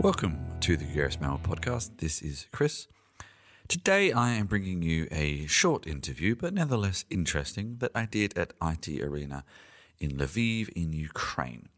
Welcome 0.00 0.38
to 0.60 0.76
the 0.76 0.84
Gregarious 0.84 1.18
Mammal 1.18 1.38
podcast. 1.38 1.98
This 1.98 2.20
is 2.20 2.48
Chris. 2.52 2.86
Today 3.66 4.12
I 4.12 4.32
am 4.34 4.44
bringing 4.44 4.82
you 4.82 5.08
a 5.10 5.46
short 5.46 5.86
interview, 5.86 6.36
but 6.36 6.52
nevertheless 6.52 7.06
interesting, 7.08 7.78
that 7.78 7.92
I 7.94 8.04
did 8.04 8.36
at 8.36 8.52
IT 8.62 8.88
Arena 9.02 9.42
in 9.98 10.18
Lviv 10.18 10.68
in 10.76 10.92
Ukraine. 10.92 11.70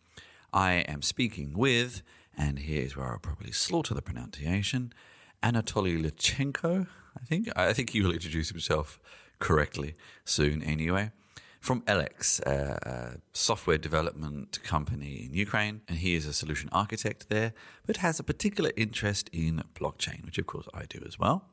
I 0.53 0.85
am 0.89 1.01
speaking 1.03 1.57
with, 1.57 2.03
and 2.37 2.59
here 2.59 2.83
is 2.83 2.97
where 2.97 3.07
I'll 3.07 3.21
probably 3.21 3.53
slaughter 3.53 3.95
the 3.95 4.03
pronunciation, 4.03 4.93
Anatoly 5.41 6.03
Lichenko. 6.03 6.89
I 7.17 7.25
think 7.25 7.49
I 7.55 7.73
think 7.73 7.91
he 7.91 8.03
will 8.03 8.13
introduce 8.13 8.51
himself 8.51 8.99
correctly 9.39 9.95
soon. 10.25 10.61
Anyway, 10.65 11.13
from 11.61 11.83
Eleks, 11.83 12.41
a, 12.41 13.21
software 13.33 13.79
development 13.79 14.63
company 14.63 15.27
in 15.27 15.35
Ukraine, 15.35 15.81
and 15.89 15.99
he 15.99 16.15
is 16.15 16.27
a 16.27 16.33
solution 16.33 16.69
architect 16.73 17.29
there, 17.29 17.53
but 17.87 17.99
has 17.99 18.19
a 18.21 18.23
particular 18.23 18.71
interest 18.77 19.29
in 19.33 19.63
blockchain, 19.75 20.25
which 20.25 20.39
of 20.39 20.47
course 20.47 20.69
I 20.75 20.85
do 20.85 21.03
as 21.07 21.19
well. 21.19 21.49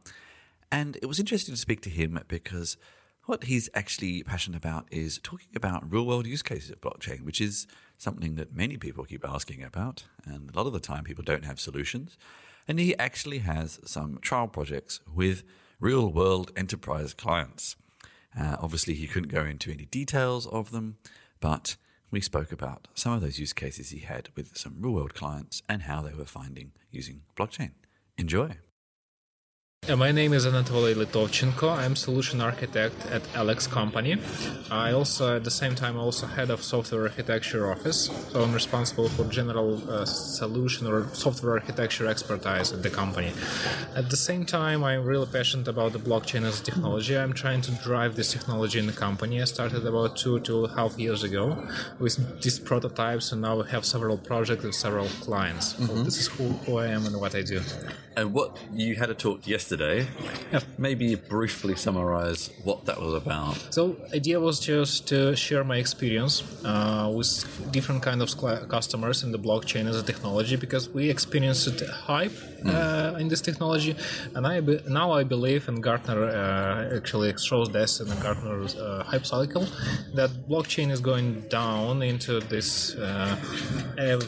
And 0.71 0.97
it 1.01 1.07
was 1.07 1.19
interesting 1.19 1.53
to 1.53 1.59
speak 1.59 1.81
to 1.81 1.89
him 1.89 2.19
because 2.27 2.77
what 3.25 3.45
he's 3.45 3.69
actually 3.73 4.23
passionate 4.23 4.57
about 4.57 4.87
is 4.91 5.19
talking 5.23 5.49
about 5.55 5.91
real 5.91 6.05
world 6.05 6.27
use 6.27 6.43
cases 6.43 6.69
of 6.69 6.81
blockchain, 6.81 7.21
which 7.23 7.41
is 7.41 7.65
something 7.97 8.35
that 8.35 8.55
many 8.55 8.77
people 8.77 9.03
keep 9.03 9.27
asking 9.27 9.63
about. 9.63 10.05
And 10.25 10.51
a 10.51 10.57
lot 10.57 10.67
of 10.67 10.73
the 10.73 10.79
time, 10.79 11.03
people 11.03 11.23
don't 11.23 11.45
have 11.45 11.59
solutions. 11.59 12.17
And 12.67 12.79
he 12.79 12.97
actually 12.97 13.39
has 13.39 13.79
some 13.85 14.19
trial 14.21 14.47
projects 14.47 14.99
with 15.11 15.43
real 15.79 16.11
world 16.11 16.51
enterprise 16.55 17.13
clients. 17.13 17.75
Uh, 18.39 18.57
obviously, 18.59 18.93
he 18.93 19.07
couldn't 19.07 19.29
go 19.31 19.45
into 19.45 19.71
any 19.71 19.85
details 19.85 20.45
of 20.47 20.71
them, 20.71 20.97
but 21.39 21.77
we 22.11 22.21
spoke 22.21 22.51
about 22.51 22.87
some 22.93 23.13
of 23.13 23.21
those 23.21 23.39
use 23.39 23.53
cases 23.53 23.89
he 23.89 23.99
had 23.99 24.29
with 24.35 24.57
some 24.57 24.75
real 24.79 24.93
world 24.93 25.13
clients 25.13 25.61
and 25.67 25.83
how 25.83 26.01
they 26.01 26.13
were 26.13 26.25
finding 26.25 26.71
using 26.91 27.21
blockchain. 27.35 27.71
Enjoy. 28.17 28.57
My 29.87 30.11
name 30.11 30.33
is 30.33 30.47
Anatoliy 30.47 30.95
Lytovchenko. 30.95 31.77
I'm 31.77 31.95
solution 31.95 32.41
architect 32.41 33.05
at 33.05 33.21
Eleks 33.35 33.69
Company. 33.69 34.17
I 34.71 34.91
also, 34.91 35.35
at 35.35 35.43
the 35.43 35.51
same 35.51 35.75
time, 35.75 35.95
also 35.95 36.25
head 36.25 36.49
of 36.49 36.63
software 36.63 37.03
architecture 37.03 37.71
office. 37.71 38.09
So 38.31 38.41
I'm 38.41 38.51
responsible 38.51 39.09
for 39.09 39.25
general 39.25 39.79
uh, 39.87 40.05
solution 40.05 40.87
or 40.87 41.07
software 41.13 41.53
architecture 41.53 42.07
expertise 42.07 42.73
at 42.73 42.81
the 42.81 42.89
company. 42.89 43.31
At 43.95 44.09
the 44.09 44.17
same 44.17 44.43
time, 44.43 44.83
I'm 44.83 45.05
really 45.05 45.27
passionate 45.27 45.67
about 45.67 45.93
the 45.93 45.99
blockchain 45.99 46.45
as 46.45 46.61
a 46.61 46.63
technology. 46.63 47.15
I'm 47.15 47.33
trying 47.33 47.61
to 47.61 47.71
drive 47.83 48.15
this 48.15 48.33
technology 48.33 48.79
in 48.79 48.87
the 48.87 48.93
company. 48.93 49.39
I 49.39 49.45
started 49.45 49.85
about 49.85 50.17
two, 50.17 50.39
two 50.39 50.65
and 50.65 50.73
a 50.73 50.75
half 50.75 50.97
years 50.97 51.21
ago 51.21 51.63
with 51.99 52.41
these 52.41 52.57
prototypes, 52.57 53.31
and 53.31 53.39
now 53.43 53.57
we 53.61 53.69
have 53.69 53.85
several 53.85 54.17
projects 54.17 54.63
with 54.63 54.73
several 54.73 55.09
clients. 55.21 55.73
Mm-hmm. 55.73 55.85
So 55.85 56.03
this 56.03 56.17
is 56.17 56.27
who, 56.27 56.45
who 56.65 56.79
I 56.79 56.87
am 56.87 57.05
and 57.05 57.21
what 57.21 57.35
I 57.35 57.43
do. 57.43 57.61
And 58.17 58.33
what 58.33 58.57
you 58.73 58.95
had 58.95 59.11
a 59.11 59.13
talk 59.13 59.45
yesterday. 59.45 59.74
Yeah. 60.51 60.59
Maybe 60.77 61.15
briefly 61.15 61.75
summarize 61.75 62.49
what 62.63 62.85
that 62.85 62.99
was 62.99 63.13
about. 63.13 63.57
So, 63.73 63.95
idea 64.13 64.39
was 64.39 64.59
just 64.59 65.07
to 65.09 65.35
share 65.35 65.63
my 65.63 65.77
experience 65.77 66.43
uh, 66.63 67.11
with 67.15 67.71
different 67.71 68.01
kind 68.03 68.21
of 68.21 68.29
customers 68.69 69.23
in 69.23 69.31
the 69.31 69.39
blockchain 69.39 69.87
as 69.87 69.97
a 69.97 70.03
technology 70.03 70.55
because 70.55 70.89
we 70.89 71.09
experienced 71.09 71.79
hype 72.07 72.37
uh, 72.67 73.15
in 73.19 73.27
this 73.27 73.41
technology, 73.41 73.95
and 74.33 74.45
I 74.47 74.59
be, 74.61 74.79
now 74.87 75.11
I 75.11 75.23
believe, 75.23 75.67
and 75.67 75.81
Gartner 75.81 76.23
uh, 76.25 76.95
actually 76.95 77.33
shows 77.37 77.69
this 77.69 77.99
in 77.99 78.07
the 78.07 78.15
Gartner 78.15 78.63
uh, 78.63 79.03
hype 79.03 79.25
cycle, 79.25 79.67
that 80.13 80.29
blockchain 80.49 80.91
is 80.91 80.99
going 80.99 81.41
down 81.49 82.01
into 82.01 82.39
this 82.39 82.95
uh, 82.95 83.35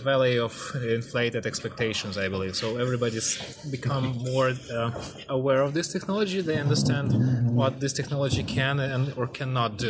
valley 0.04 0.38
of 0.40 0.54
inflated 0.76 1.46
expectations. 1.46 2.18
I 2.18 2.30
believe 2.30 2.56
so. 2.56 2.78
Everybody's 2.78 3.30
become 3.72 4.18
more 4.32 4.54
uh, 4.72 4.92
aware 5.30 5.62
of 5.62 5.74
this 5.74 5.88
technology, 5.92 6.42
they 6.42 6.58
understand 6.58 7.56
what 7.56 7.80
this 7.80 7.94
technology 7.94 8.44
can 8.44 8.80
and 8.80 9.14
or 9.18 9.28
cannot 9.28 9.78
do. 9.78 9.90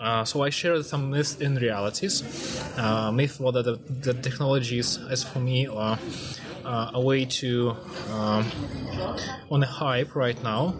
Uh, 0.00 0.22
so 0.22 0.42
I 0.42 0.50
shared 0.50 0.84
some 0.84 1.10
myths 1.10 1.36
in 1.36 1.54
realities. 1.54 2.22
Uh, 2.76 3.10
myth 3.10 3.40
was 3.40 3.54
that 3.54 3.64
the, 3.64 3.76
the 4.12 4.12
technologies, 4.12 4.98
as 5.08 5.24
for 5.24 5.38
me, 5.38 5.66
are 5.66 5.98
uh, 6.64 6.90
a 6.94 7.00
way 7.00 7.24
to 7.24 7.76
um, 8.10 8.50
on 9.50 9.62
a 9.62 9.66
hype 9.66 10.14
right 10.14 10.40
now, 10.42 10.74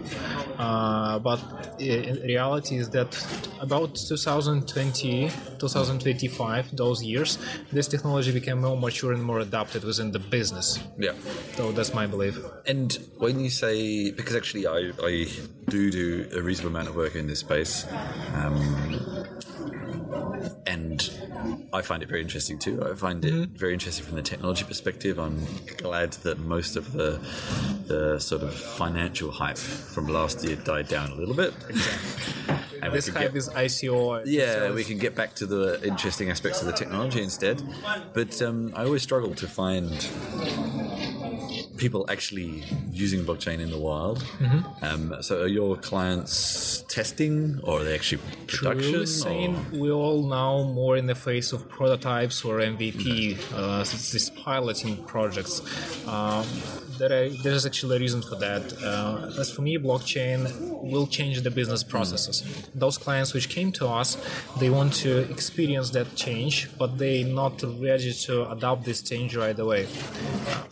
uh, 0.59 1.19
but 1.19 1.41
in 1.79 2.21
reality 2.23 2.77
is 2.77 2.91
that 2.91 3.11
about 3.61 3.95
2020, 3.95 5.31
2025, 5.59 6.77
those 6.77 7.03
years, 7.03 7.39
this 7.73 7.89
technology 7.89 8.33
became 8.33 8.61
more 8.61 8.77
mature 8.77 9.13
and 9.13 9.23
more 9.23 9.41
adapted 9.41 9.85
within 9.85 10.13
the 10.13 10.19
business. 10.19 10.79
Yeah. 10.99 11.13
So 11.55 11.73
that's 11.73 11.95
my 11.95 12.07
belief. 12.07 12.39
And 12.67 12.93
when 13.19 13.41
you 13.41 13.51
say, 13.51 14.11
because 14.11 14.37
actually 14.37 14.67
I, 14.67 14.93
I 15.03 15.27
do 15.69 15.91
do 15.91 16.29
a 16.35 16.43
reasonable 16.43 16.77
amount 16.77 16.89
of 16.89 16.97
work 16.97 17.15
in 17.15 17.27
this 17.27 17.41
space, 17.41 17.87
um, 18.35 18.57
I 21.73 21.83
find 21.83 22.03
it 22.03 22.09
very 22.09 22.23
interesting 22.23 22.59
too. 22.59 22.83
I 22.85 22.95
find 22.95 23.25
it 23.25 23.33
mm-hmm. 23.33 23.57
very 23.57 23.73
interesting 23.73 24.05
from 24.05 24.17
the 24.17 24.23
technology 24.23 24.65
perspective. 24.65 25.19
I'm 25.19 25.45
glad 25.79 26.13
that 26.25 26.39
most 26.39 26.77
of 26.77 26.93
the 26.93 27.19
the 27.87 28.19
sort 28.19 28.43
of 28.43 28.55
financial 28.55 29.31
hype 29.31 29.59
from 29.59 30.09
last 30.09 30.45
year 30.45 30.57
died 30.57 30.89
down 30.89 31.11
a 31.11 31.15
little 31.15 31.35
bit. 31.35 31.53
Exactly. 31.69 32.55
And 32.83 32.93
this 32.93 33.09
hype 33.09 33.33
get, 33.33 33.37
is 33.37 33.49
ICO. 33.49 34.23
Yeah, 34.27 34.71
we 34.73 34.85
can 34.85 34.99
get 34.99 35.15
back 35.15 35.35
to 35.37 35.47
the 35.47 35.83
interesting 35.83 36.31
aspects 36.31 36.61
of 36.61 36.67
the 36.67 36.73
technology 36.73 37.23
instead. 37.23 37.63
But 38.13 38.41
um, 38.43 38.73
I 38.77 38.85
always 38.85 39.03
struggle 39.03 39.35
to 39.37 39.49
find 39.49 39.91
people 41.85 42.07
actually 42.09 42.65
using 42.91 43.21
blockchain 43.29 43.59
in 43.61 43.71
the 43.71 43.83
wild. 43.89 44.19
Mm-hmm. 44.39 44.85
Um, 44.87 45.23
so, 45.23 45.43
are 45.43 45.53
your 45.61 45.77
clients 45.77 46.83
testing, 46.89 47.61
or 47.63 47.81
are 47.81 47.85
they 47.85 47.95
actually 47.95 48.23
production? 48.47 49.07
Saying, 49.07 49.53
we're 49.81 50.01
all 50.07 50.23
now 50.23 50.63
more 50.81 50.97
in 50.97 51.07
the 51.13 51.19
phase 51.27 51.53
of 51.53 51.69
prototypes 51.69 52.37
or 52.47 52.55
MVP. 52.61 53.05
Okay. 53.05 53.43
Uh, 53.55 53.85
these 54.13 54.31
piloting 54.31 54.95
projects. 55.05 55.55
Um, 56.09 56.47
there, 56.99 57.29
there's 57.45 57.67
actually 57.67 57.97
a 57.97 58.01
reason 58.01 58.23
for 58.23 58.37
that. 58.37 58.65
Uh, 58.83 59.41
as 59.41 59.51
for 59.51 59.63
me, 59.63 59.77
blockchain 59.79 60.39
will 60.93 61.07
change 61.07 61.43
the 61.43 61.51
business 61.51 61.83
processes. 61.83 62.43
Mm. 62.43 62.81
Those 62.83 62.97
clients 62.99 63.35
which 63.35 63.49
came 63.49 63.73
to 63.73 63.89
us, 63.89 64.17
they 64.61 64.71
want 64.71 64.93
to 65.05 65.31
experience 65.31 65.91
that 65.91 66.15
change, 66.15 66.69
but 66.79 66.99
they're 66.99 67.27
not 67.27 67.63
ready 67.63 68.13
to 68.27 68.51
adopt 68.51 68.85
this 68.85 69.03
change 69.03 69.37
right 69.37 69.59
away. 69.59 69.85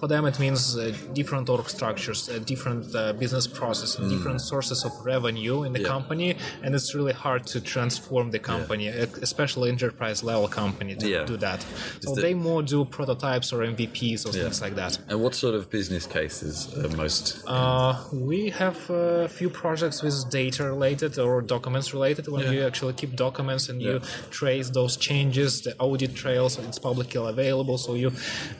For 0.00 0.06
them, 0.06 0.24
it 0.26 0.38
means 0.38 0.76
uh, 0.76 0.94
different 1.12 1.48
org 1.48 1.68
structures, 1.68 2.28
uh, 2.28 2.38
different 2.38 2.94
uh, 2.94 3.12
business 3.12 3.46
process, 3.46 3.96
mm. 3.96 4.08
different 4.08 4.40
sources 4.40 4.84
of 4.84 4.92
revenue 5.04 5.64
in 5.64 5.72
the 5.72 5.80
yeah. 5.80 5.88
company, 5.88 6.36
and 6.62 6.74
it's 6.74 6.94
really 6.94 7.12
hard 7.12 7.46
to 7.46 7.60
transform 7.60 8.30
the 8.30 8.38
company, 8.38 8.86
yeah. 8.86 9.06
especially 9.22 9.68
enterprise 9.68 10.22
level 10.22 10.48
company, 10.48 10.94
to 10.94 11.08
yeah. 11.08 11.24
do 11.24 11.36
that. 11.36 11.64
So 12.00 12.14
the, 12.14 12.22
they 12.22 12.34
more 12.34 12.62
do 12.62 12.84
prototypes 12.84 13.52
or 13.52 13.58
MVPs 13.60 14.26
or 14.26 14.32
things 14.32 14.60
like 14.60 14.74
that. 14.76 14.98
And 15.08 15.22
what 15.22 15.34
sort 15.34 15.54
of 15.54 15.70
business 15.70 16.06
cases 16.06 16.72
are 16.78 16.96
most? 16.96 17.42
Uh, 17.46 18.02
we 18.12 18.50
have 18.50 18.78
a 18.90 19.28
few 19.28 19.50
projects 19.50 20.02
with 20.02 20.30
data 20.30 20.64
related 20.64 21.18
or 21.18 21.42
documents 21.42 21.92
related. 21.92 22.28
When 22.28 22.52
you 22.52 22.66
actually 22.66 22.94
keep 22.94 23.16
documents 23.16 23.68
and 23.68 23.80
you 23.82 24.00
trace 24.30 24.70
those 24.70 24.96
changes, 24.96 25.62
the 25.62 25.76
audit 25.78 26.14
trails, 26.14 26.58
it's 26.58 26.78
publicly 26.78 27.20
available, 27.28 27.78
so 27.78 27.94
you 27.94 28.12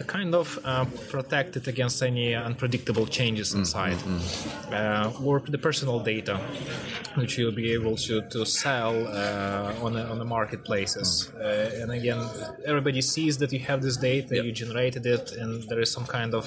kind 0.07 0.35
of 0.35 0.59
uh, 0.65 0.85
protect 1.09 1.57
it 1.57 1.67
against 1.67 2.03
any 2.03 2.32
unpredictable 2.35 3.07
changes 3.07 3.53
mm, 3.53 3.59
inside. 3.59 3.99
Mm-hmm. 3.99 4.75
Uh, 4.75 5.27
or 5.27 5.41
the 5.41 5.59
personal 5.59 6.01
data, 6.01 6.39
which 7.15 7.37
you'll 7.39 7.53
be 7.53 7.73
able 7.73 7.97
to, 7.97 8.23
to 8.31 8.45
sell 8.47 9.07
uh, 9.07 9.75
on, 9.83 9.97
a, 9.97 10.05
on 10.05 10.19
the 10.19 10.25
marketplaces. 10.25 11.31
Mm. 11.35 11.41
Uh, 11.41 11.83
and 11.83 11.93
again, 11.93 12.21
everybody 12.65 13.03
sees 13.03 13.39
that 13.39 13.53
you 13.53 13.61
have 13.61 13.83
this 13.83 13.97
data, 13.97 14.37
yep. 14.37 14.45
you 14.45 14.53
generated 14.53 15.05
it, 15.07 15.33
and 15.33 15.63
there 15.69 15.81
is 15.81 15.91
some 15.91 16.07
kind 16.07 16.35
of 16.35 16.45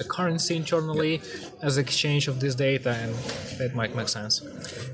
a 0.00 0.04
currency 0.04 0.56
internally 0.56 1.12
yep. 1.16 1.52
as 1.62 1.78
exchange 1.78 2.28
of 2.28 2.40
this 2.40 2.54
data, 2.54 2.90
and 2.90 3.14
that 3.58 3.74
might 3.74 3.94
make 3.94 4.08
sense. 4.08 4.42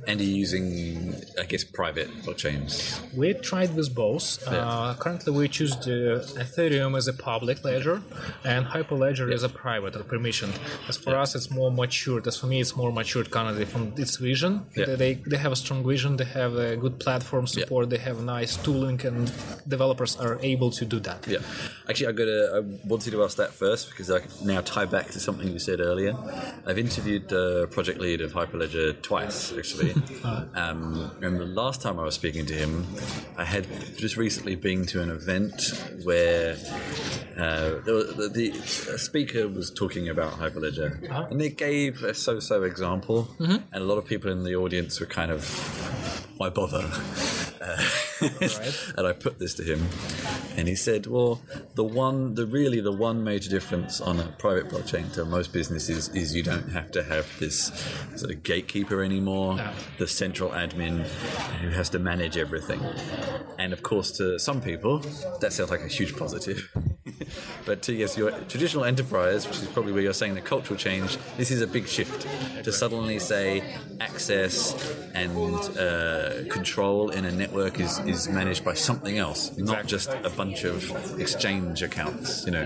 And 0.07 0.21
are 0.21 0.25
you 0.25 0.35
using, 0.35 1.15
I 1.39 1.45
guess, 1.45 1.65
private 1.65 2.09
blockchains? 2.25 3.01
We 3.15 3.35
tried 3.35 3.75
with 3.77 3.95
both. 3.95 4.43
Yeah. 4.43 4.59
Uh, 4.59 4.95
currently, 4.95 5.33
we 5.33 5.49
choose 5.49 5.77
the 5.77 6.25
Ethereum 6.39 6.97
as 6.97 7.07
a 7.09 7.13
public 7.13 7.65
ledger 7.65 8.03
and 8.45 8.67
Hyperledger 8.67 9.29
yeah. 9.29 9.35
as 9.35 9.43
a 9.43 9.49
private 9.49 9.95
or 9.97 10.03
permissioned. 10.23 10.59
As 10.89 10.97
for 10.97 11.11
yeah. 11.11 11.23
us, 11.23 11.35
it's 11.35 11.51
more 11.51 11.71
matured. 11.71 12.27
As 12.27 12.37
for 12.37 12.47
me, 12.47 12.61
it's 12.61 12.77
more 12.77 12.93
matured 12.93 13.31
currently 13.31 13.65
from 13.65 13.93
its 13.97 14.17
vision. 14.17 14.67
They, 14.75 15.15
they 15.15 15.37
have 15.37 15.53
a 15.53 15.57
strong 15.57 15.87
vision. 15.87 16.17
They 16.17 16.25
have 16.25 16.57
a 16.57 16.77
good 16.77 16.99
platform 17.01 17.47
support. 17.47 17.91
They 17.91 17.99
have 17.99 18.23
nice 18.23 18.57
tooling, 18.57 19.05
and 19.05 19.33
developers 19.69 20.17
are 20.17 20.39
able 20.43 20.71
to 20.73 20.85
do 20.85 21.01
that. 21.01 21.27
Yeah. 21.27 21.39
Actually, 21.89 22.09
I 22.09 22.13
got 22.13 22.29
I 22.29 22.61
wanted 22.87 23.11
to 23.11 23.25
ask 23.25 23.37
that 23.37 23.53
first 23.53 23.91
because 23.91 24.11
I 24.11 24.21
can 24.21 24.47
now 24.47 24.61
tie 24.61 24.87
back 24.87 25.11
to 25.11 25.21
something 25.21 25.49
you 25.49 25.59
said 25.59 25.81
earlier. 25.81 26.15
I've 26.67 26.79
interviewed 26.79 27.29
the 27.29 27.69
project 27.71 27.99
lead 28.01 28.21
of 28.21 28.33
Hyperledger 28.33 29.03
twice, 29.03 29.53
actually. 29.57 29.93
um, 30.55 31.11
and 31.21 31.41
the 31.41 31.47
last 31.47 31.83
time 31.83 31.99
I 31.99 32.05
was 32.05 32.15
speaking 32.15 32.47
to 32.47 32.55
him, 32.55 32.87
I 33.37 33.45
had 33.45 33.67
just 33.97 34.17
recently 34.17 34.55
been 34.55 34.87
to 34.87 35.03
an 35.03 35.11
event 35.11 35.55
where 36.05 36.57
Uh, 37.37 37.81
the, 37.85 38.31
the, 38.33 38.51
the 38.51 38.99
speaker 38.99 39.49
was 39.49 39.71
talking 39.71 40.09
about 40.13 40.33
Hyperledger, 40.39 40.91
Uh-huh. 41.11 41.27
and 41.31 41.41
they 41.41 41.51
gave 41.51 42.03
a 42.05 42.15
so-so 42.15 42.63
example, 42.63 43.19
Mm-hmm. 43.41 43.57
and 43.73 43.83
a 43.83 43.87
lot 43.91 43.99
of 43.99 44.05
people 44.07 44.31
in 44.31 44.45
the 44.45 44.55
audience 44.55 45.01
were 45.01 45.07
kind 45.21 45.31
of, 45.33 45.43
"Why 46.39 46.49
bother?" 46.51 46.85
Uh, 47.63 47.81
and 48.97 49.07
I 49.07 49.13
put 49.13 49.39
this 49.39 49.55
to 49.55 49.63
him, 49.63 49.87
and 50.57 50.67
he 50.67 50.75
said, 50.75 51.07
"Well, 51.07 51.41
the 51.77 51.85
one, 51.85 52.35
the 52.35 52.45
really, 52.45 52.81
the 52.81 52.91
one 52.91 53.23
major 53.23 53.49
difference 53.49 54.01
on 54.01 54.19
a 54.19 54.27
private 54.45 54.69
blockchain 54.69 55.13
to 55.13 55.25
most 55.25 55.53
businesses 55.53 56.09
is 56.09 56.35
you 56.35 56.43
don't 56.43 56.71
have 56.71 56.91
to 56.91 57.05
have 57.05 57.25
this 57.39 57.71
sort 58.17 58.33
of 58.33 58.43
gatekeeper 58.43 59.01
anymore, 59.05 59.55
Yeah. 59.59 59.73
the 59.99 60.09
central 60.09 60.51
admin 60.51 61.05
who 61.63 61.69
has 61.71 61.89
to 61.91 62.01
manage 62.01 62.37
everything." 62.37 62.81
And 63.61 63.73
of 63.73 63.85
course, 63.85 64.11
to 64.19 64.41
some 64.41 64.61
people, 64.61 64.99
that 65.41 65.53
sounds 65.53 65.71
like 65.71 65.83
a 65.83 65.89
huge 65.99 66.17
positive. 66.17 66.69
but 67.65 67.83
to 67.83 67.93
yes, 67.93 68.17
your 68.17 68.31
traditional 68.49 68.85
enterprise, 68.85 69.47
which 69.47 69.59
is 69.59 69.67
probably 69.69 69.93
where 69.93 70.03
you're 70.03 70.13
saying 70.13 70.35
the 70.35 70.41
cultural 70.41 70.79
change, 70.79 71.19
this 71.37 71.51
is 71.51 71.61
a 71.61 71.67
big 71.67 71.87
shift 71.87 72.27
to 72.65 72.73
suddenly 72.73 73.19
say 73.19 73.63
access 74.01 74.75
and 75.15 75.33
uh, 75.79 76.45
control 76.51 77.11
in 77.11 77.25
a 77.25 77.33
network 77.33 77.79
is, 77.81 77.99
is 78.01 78.29
managed 78.29 78.65
by 78.65 78.75
something 78.75 79.19
else, 79.19 79.57
not 79.59 79.87
just 79.87 80.11
a 80.25 80.31
bunch 80.31 80.65
of 80.65 81.21
exchange 81.21 81.83
accounts, 81.83 82.45
you 82.47 82.53
know. 82.53 82.63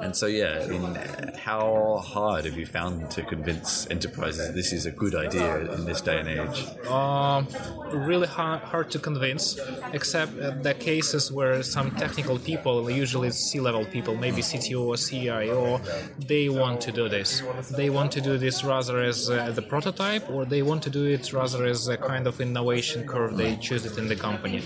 And 0.00 0.16
so, 0.16 0.26
yeah, 0.26 0.62
I 0.64 0.66
mean, 0.68 0.94
how 1.36 2.02
hard 2.04 2.44
have 2.46 2.56
you 2.56 2.66
found 2.66 3.10
to 3.12 3.22
convince 3.22 3.86
enterprises 3.90 4.54
this 4.54 4.72
is 4.72 4.86
a 4.86 4.90
good 4.90 5.14
idea 5.14 5.72
in 5.72 5.84
this 5.84 6.00
day 6.00 6.18
and 6.18 6.28
age? 6.28 6.58
Um, 6.88 7.46
really 7.92 8.26
hard, 8.26 8.60
hard 8.62 8.90
to 8.92 8.98
convince, 8.98 9.58
except 9.92 10.38
uh, 10.38 10.50
the 10.62 10.74
cases 10.74 11.30
where 11.30 11.62
some 11.62 11.90
technical 11.92 12.38
people, 12.38 12.90
usually 12.90 13.30
C-level 13.30 13.84
people, 13.86 14.14
maybe 14.16 14.31
CTO 14.40 14.86
or 14.86 14.96
CIO, 14.96 15.80
they 16.18 16.48
want 16.48 16.80
to 16.82 16.92
do 16.92 17.08
this. 17.08 17.42
They 17.76 17.90
want 17.90 18.12
to 18.12 18.20
do 18.20 18.38
this 18.38 18.64
rather 18.64 19.00
as 19.00 19.28
uh, 19.30 19.50
the 19.52 19.62
prototype, 19.62 20.28
or 20.30 20.44
they 20.44 20.62
want 20.62 20.82
to 20.84 20.90
do 20.90 21.04
it 21.04 21.32
rather 21.32 21.64
as 21.64 21.88
a 21.88 21.96
kind 21.96 22.26
of 22.26 22.40
innovation 22.40 23.06
curve. 23.06 23.36
They 23.36 23.56
choose 23.56 23.84
it 23.84 23.98
in 23.98 24.08
the 24.08 24.16
company. 24.16 24.62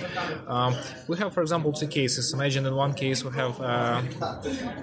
Um, 0.46 0.74
we 1.08 1.16
have, 1.18 1.32
for 1.32 1.42
example, 1.42 1.72
two 1.72 1.86
cases. 1.88 2.32
Imagine 2.32 2.66
in 2.66 2.74
one 2.74 2.92
case 2.94 3.24
we 3.24 3.32
have 3.32 3.58
a 3.60 4.02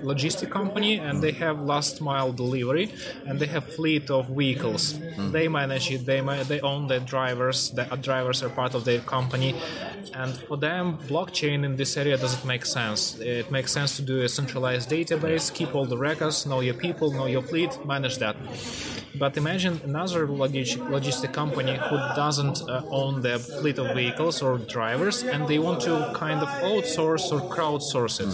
logistic 0.03 0.49
company, 0.49 0.97
and 0.97 1.21
they 1.21 1.31
have 1.31 1.59
last 1.61 2.01
mile 2.01 2.31
delivery, 2.31 2.91
and 3.25 3.39
they 3.39 3.47
have 3.47 3.63
fleet 3.65 4.09
of 4.09 4.27
vehicles. 4.29 4.99
They 5.31 5.47
manage 5.47 5.91
it. 5.91 6.05
They 6.05 6.21
ma- 6.21 6.43
they 6.43 6.59
own 6.61 6.87
the 6.87 6.99
drivers. 6.99 7.69
The 7.71 7.91
uh, 7.91 7.95
drivers 7.95 8.41
are 8.43 8.49
part 8.49 8.73
of 8.73 8.85
their 8.85 8.99
company, 8.99 9.55
and 10.13 10.35
for 10.47 10.57
them, 10.57 10.97
blockchain 11.07 11.63
in 11.63 11.75
this 11.75 11.95
area 11.97 12.17
doesn't 12.17 12.45
make 12.45 12.65
sense. 12.65 13.19
It 13.19 13.51
makes 13.51 13.71
sense 13.71 13.95
to 13.97 14.01
do 14.01 14.21
a 14.21 14.29
centralized 14.29 14.72
database, 14.79 15.53
keep 15.53 15.73
all 15.75 15.85
the 15.85 15.97
records, 15.97 16.45
know 16.45 16.59
your 16.61 16.73
people, 16.73 17.11
know 17.11 17.25
your 17.25 17.41
fleet, 17.41 17.71
manage 17.85 18.17
that. 18.17 18.35
But 19.15 19.37
imagine 19.37 19.79
another 19.83 20.27
logis- 20.27 20.77
logistic 20.89 21.33
company 21.33 21.75
who 21.77 21.97
doesn't 22.15 22.61
uh, 22.67 22.81
own 22.89 23.21
the 23.21 23.37
fleet 23.37 23.77
of 23.77 23.93
vehicles 23.95 24.41
or 24.41 24.57
drivers, 24.57 25.23
and 25.23 25.47
they 25.47 25.59
want 25.59 25.81
to 25.81 26.11
kind 26.13 26.41
of 26.41 26.49
outsource 26.49 27.31
or 27.31 27.39
crowdsource 27.55 28.19
it, 28.25 28.33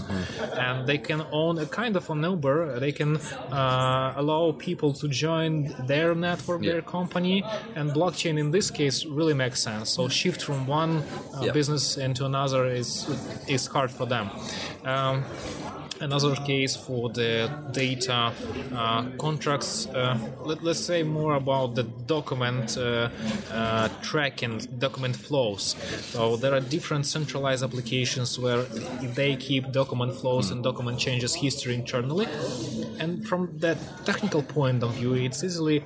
and 0.58 0.88
they 0.88 0.98
can 0.98 1.22
own 1.32 1.60
a 1.60 1.66
kind 1.66 1.96
of 1.98 2.10
an 2.10 2.24
Uber. 2.24 2.80
They 2.80 2.94
can 2.94 3.18
uh, 3.52 4.14
allow 4.16 4.54
people 4.54 4.94
to 4.94 5.08
join 5.10 5.74
their 5.86 6.16
network, 6.16 6.62
their 6.62 6.82
company, 6.82 7.44
and 7.76 7.92
blockchain 7.92 8.40
in 8.40 8.52
this 8.52 8.72
case 8.72 9.06
really 9.06 9.34
makes 9.34 9.62
sense. 9.62 9.90
So 9.90 10.08
shift 10.08 10.42
from 10.44 10.66
one 10.66 11.04
uh, 11.34 11.42
Yeah. 11.44 11.52
business 11.52 11.98
into 11.98 12.26
another 12.26 12.66
is 12.68 12.90
is 13.48 13.68
hard 13.68 13.92
for 13.92 14.06
them. 14.08 14.30
Um, 14.86 15.26
Another 16.02 16.34
case 16.36 16.78
for 16.78 17.10
the 17.10 17.52
data 17.72 18.32
uh, 18.74 19.04
contracts, 19.18 19.88
uh, 19.88 20.18
let, 20.46 20.64
us 20.66 20.80
say 20.80 21.04
more 21.04 21.36
about 21.36 21.76
the 21.76 21.84
document 21.84 22.78
uh, 22.78 23.10
uh, 23.52 23.90
tracking, 24.02 24.60
document 24.78 25.16
flows. 25.16 25.76
So 26.12 26.38
there 26.38 26.54
are 26.54 26.62
different 26.62 27.06
centralized 27.06 27.64
applications 27.64 28.40
where 28.40 28.64
they 29.14 29.36
keep 29.36 29.72
document 29.74 30.16
flows 30.16 30.52
and 30.52 30.64
document 30.64 31.00
changes 31.00 31.36
history 31.36 31.76
internally. 31.76 32.28
And 33.00 33.28
from 33.28 33.58
that 33.60 33.78
technical 34.06 34.42
point 34.42 34.84
of 34.84 34.94
view, 34.94 35.16
it's 35.16 35.44
easily 35.44 35.84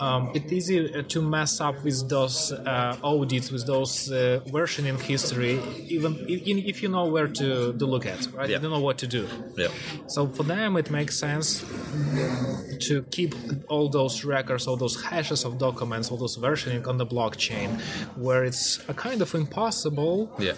um, 0.00 0.30
it's 0.34 0.52
easy 0.52 1.02
to 1.02 1.22
mess 1.22 1.60
up 1.60 1.82
with 1.84 2.08
those 2.08 2.52
uh, 2.52 2.96
audits, 3.02 3.50
with 3.50 3.66
those 3.66 4.10
uh, 4.10 4.40
versioning 4.46 5.00
history, 5.00 5.60
even 5.88 6.24
if, 6.28 6.82
you 6.82 6.88
know 6.88 7.06
where 7.06 7.28
to, 7.28 7.72
to 7.72 7.86
look 7.86 8.06
at, 8.06 8.26
right? 8.32 8.48
Yeah. 8.48 8.56
You 8.56 8.62
don't 8.62 8.70
know 8.72 8.80
what 8.80 8.98
to 8.98 9.06
do. 9.06 9.28
Yeah. 9.56 9.68
So 10.06 10.28
for 10.28 10.42
them, 10.42 10.76
it 10.76 10.90
makes 10.90 11.18
sense 11.18 11.64
to 12.88 13.02
keep 13.10 13.34
all 13.68 13.88
those 13.88 14.24
records, 14.24 14.66
all 14.66 14.76
those 14.76 15.02
hashes 15.02 15.44
of 15.44 15.58
documents, 15.58 16.10
all 16.10 16.16
those 16.18 16.36
versioning 16.36 16.86
on 16.86 16.96
the 16.98 17.06
blockchain, 17.06 17.80
where 18.16 18.44
it's 18.44 18.80
a 18.88 18.94
kind 18.94 19.22
of 19.22 19.34
impossible 19.34 20.30
Yeah. 20.38 20.54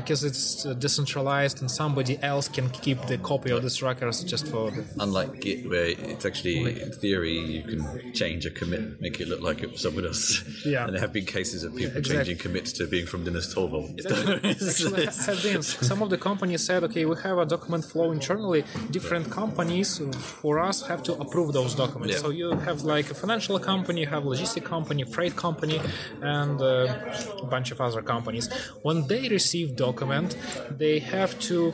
because 0.00 0.24
it's 0.24 0.64
uh, 0.66 0.74
decentralized 0.74 1.60
and 1.60 1.70
somebody 1.70 2.18
else 2.22 2.48
can 2.48 2.70
keep 2.70 3.00
the 3.06 3.18
copy 3.18 3.50
of 3.50 3.62
these 3.62 3.82
records 3.82 4.22
just 4.24 4.46
for 4.48 4.70
the, 4.70 4.84
Unlike 5.00 5.40
Git, 5.40 5.68
where 5.68 5.86
it's 5.86 6.24
actually, 6.24 6.80
in 6.82 6.92
theory, 6.92 7.38
you 7.38 7.62
can 7.62 8.12
change 8.12 8.46
a 8.46 8.50
commit, 8.68 9.00
make 9.00 9.20
it 9.20 9.28
look 9.28 9.40
like 9.40 9.62
it 9.62 9.70
was 9.72 9.82
someone 9.82 10.06
else. 10.06 10.44
Yeah. 10.64 10.84
And 10.84 10.94
there 10.94 11.00
have 11.00 11.12
been 11.12 11.24
cases 11.24 11.64
of 11.64 11.74
people 11.74 11.98
Exactly. 11.98 12.16
changing 12.16 12.38
commits 12.38 12.72
to 12.74 12.86
being 12.86 13.06
from 13.06 13.24
Dennis 13.24 13.52
Torvald. 13.52 14.00
Actually, 14.44 15.06
have 15.06 15.42
been. 15.42 15.62
Some 15.62 16.02
of 16.02 16.10
the 16.10 16.18
companies 16.18 16.64
said, 16.64 16.84
okay, 16.84 17.04
we 17.04 17.16
have 17.22 17.38
a 17.38 17.46
document 17.46 17.84
flow 17.84 18.12
internally. 18.12 18.64
Different 18.90 19.30
companies, 19.30 20.00
for 20.42 20.58
us, 20.58 20.86
have 20.86 21.02
to 21.04 21.12
approve 21.14 21.52
those 21.52 21.74
documents. 21.74 22.14
Yeah. 22.14 22.22
So 22.22 22.30
you 22.30 22.50
have 22.68 22.82
like 22.82 23.10
a 23.10 23.14
financial 23.14 23.58
company, 23.58 24.00
you 24.02 24.06
have 24.08 24.24
a 24.24 24.28
logistic 24.28 24.64
company, 24.64 25.04
freight 25.04 25.36
company, 25.36 25.80
and 26.22 26.60
uh, 26.60 26.96
a 27.42 27.46
bunch 27.46 27.70
of 27.70 27.80
other 27.80 28.02
companies. 28.02 28.46
When 28.82 29.06
they 29.06 29.28
receive 29.28 29.76
document, 29.76 30.36
they 30.70 30.98
have 30.98 31.38
to 31.48 31.72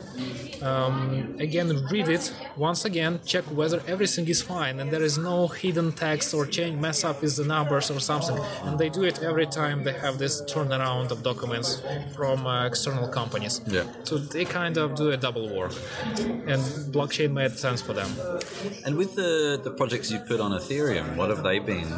um, 0.61 1.35
again 1.39 1.67
read 1.91 2.07
it 2.07 2.33
once 2.57 2.85
again, 2.85 3.19
check 3.25 3.43
whether 3.45 3.81
everything 3.87 4.27
is 4.27 4.41
fine 4.41 4.79
and 4.79 4.91
there 4.91 5.03
is 5.03 5.17
no 5.17 5.47
hidden 5.47 5.91
text 5.91 6.33
or 6.33 6.45
change 6.45 6.79
mess 6.85 7.03
up 7.09 7.17
with 7.23 7.35
the 7.41 7.45
numbers 7.55 7.85
or 7.93 7.99
something. 8.11 8.37
And 8.65 8.73
they 8.81 8.89
do 8.97 9.03
it 9.11 9.17
every 9.29 9.47
time 9.59 9.77
they 9.87 9.95
have 10.05 10.15
this 10.23 10.35
turnaround 10.53 11.07
of 11.13 11.17
documents 11.31 11.69
from 12.15 12.37
uh, 12.45 12.65
external 12.71 13.07
companies. 13.19 13.53
Yeah. 13.77 13.85
So 14.09 14.13
they 14.35 14.45
kind 14.61 14.75
of 14.83 14.87
do 15.01 15.05
a 15.17 15.17
double 15.25 15.45
work, 15.59 15.73
and 16.51 16.61
blockchain 16.95 17.31
made 17.41 17.53
sense 17.65 17.81
for 17.87 17.93
them. 17.99 18.11
And 18.85 18.91
with 19.01 19.11
the, 19.21 19.59
the 19.67 19.71
projects 19.79 20.05
you've 20.11 20.27
put 20.31 20.39
on 20.45 20.51
Ethereum, 20.59 21.07
what 21.19 21.29
have 21.33 21.43
they 21.49 21.59
been? 21.73 21.91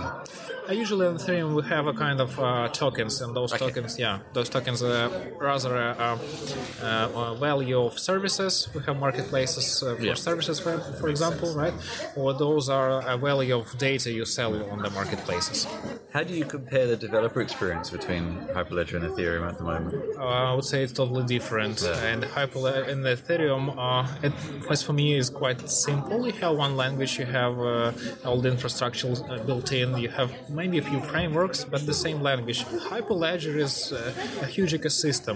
Uh, 0.70 0.74
usually 0.86 1.06
on 1.12 1.16
Ethereum 1.22 1.52
we 1.60 1.64
have 1.76 1.86
a 1.94 1.96
kind 2.06 2.20
of 2.26 2.32
uh, 2.40 2.68
tokens, 2.84 3.16
and 3.24 3.30
those 3.40 3.52
Okay. 3.54 3.66
tokens, 3.66 3.92
yeah, 4.06 4.16
those 4.38 4.50
tokens 4.56 4.80
are 4.84 5.10
rather 5.50 5.74
a, 5.76 5.90
uh, 6.00 6.88
uh, 6.88 7.34
value 7.48 7.80
of 7.88 7.94
services. 8.12 8.54
We 8.76 8.80
have 8.88 8.98
marketplaces 9.08 9.68
uh, 9.82 9.96
for 10.00 10.04
Yeah. 10.10 10.16
services, 10.30 10.60
for, 10.64 10.74
for 11.02 11.08
example, 11.14 11.50
right? 11.64 11.76
Or 12.20 12.28
those 12.46 12.66
are 12.78 12.92
a 13.14 13.16
value 13.30 13.56
of 13.62 13.68
data 13.90 14.10
you 14.20 14.26
sell 14.26 14.54
on 14.72 14.77
the 14.78 14.90
marketplaces. 14.92 15.68
How 16.14 16.24
do 16.24 16.34
you 16.34 16.46
compare 16.46 16.88
the 16.88 16.98
developer 16.98 17.42
experience 17.42 17.90
between 17.90 18.24
Hyperledger 18.56 18.96
and 18.96 19.06
Ethereum 19.12 19.48
at 19.48 19.58
the 19.58 19.64
moment? 19.64 19.94
Uh, 20.18 20.52
I 20.52 20.54
would 20.54 20.66
say 20.66 20.84
it's 20.84 20.94
totally 20.94 21.26
different. 21.26 21.84
And 21.84 22.24
Hyper 22.24 22.84
in 22.92 23.00
Ethereum, 23.04 23.66
uh, 23.78 24.08
it, 24.24 24.34
first 24.68 24.86
for 24.86 24.94
me, 24.94 25.16
is 25.18 25.30
quite 25.30 25.70
simple. 25.70 26.26
You 26.26 26.34
have 26.34 26.56
one 26.56 26.76
language, 26.76 27.20
you 27.20 27.26
have 27.26 27.60
uh, 27.60 27.92
all 28.26 28.40
the 28.42 28.50
infrastructure 28.50 29.14
uh, 29.30 29.44
built 29.44 29.72
in, 29.72 29.98
you 29.98 30.10
have 30.10 30.32
maybe 30.50 30.78
a 30.78 30.82
few 30.82 31.02
frameworks, 31.02 31.64
but 31.64 31.86
the 31.86 31.94
same 31.94 32.22
language. 32.22 32.64
Hyperledger 32.66 33.56
is 33.56 33.92
uh, 33.92 34.14
a 34.42 34.46
huge 34.46 34.74
ecosystem. 34.74 35.36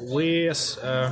We 0.00 0.48
uh, 0.48 1.10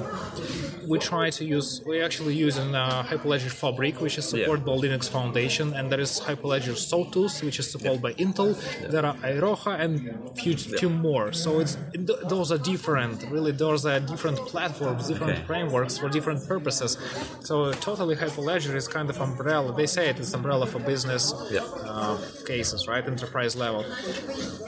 we 0.86 0.98
try 0.98 1.30
to 1.30 1.44
use, 1.44 1.82
we 1.86 2.00
actually 2.00 2.34
use 2.34 2.56
in 2.58 2.74
uh, 2.74 3.02
Hyperledger 3.02 3.50
Fabric, 3.50 4.00
which 4.00 4.18
is 4.18 4.28
supported 4.28 4.64
by 4.64 4.72
Linux 4.72 5.08
Foundation, 5.08 5.74
and 5.74 5.90
there 5.90 6.00
is 6.00 6.20
Hyperledger 6.20 6.76
Sawtooth, 6.76 7.42
which 7.42 7.58
is 7.58 7.61
supported 7.70 8.02
by 8.02 8.12
Intel. 8.14 8.50
There 8.90 9.04
are 9.04 9.14
Iroha 9.16 9.80
and 9.80 9.92
few 10.38 10.56
few 10.56 10.90
more. 10.90 11.32
So 11.32 11.60
it's 11.60 11.76
th- 11.94 12.22
those 12.28 12.50
are 12.54 12.58
different. 12.58 13.16
Really, 13.30 13.52
those 13.52 13.84
are 13.86 14.00
different 14.00 14.38
platforms, 14.52 15.08
different 15.08 15.32
Okay. 15.32 15.44
frameworks 15.50 15.98
for 15.98 16.08
different 16.08 16.46
purposes. 16.46 16.96
So 17.40 17.72
totally 17.72 18.14
Hyperledger 18.16 18.74
is 18.74 18.86
kind 18.88 19.08
of 19.10 19.20
umbrella. 19.20 19.74
They 19.74 19.86
say 19.86 20.08
it 20.08 20.18
is 20.18 20.32
umbrella 20.34 20.66
for 20.66 20.78
business 20.78 21.32
uh, 21.32 22.18
cases, 22.46 22.86
right? 22.88 23.04
Enterprise 23.06 23.22
enterprise 23.22 23.56
level. 23.56 23.84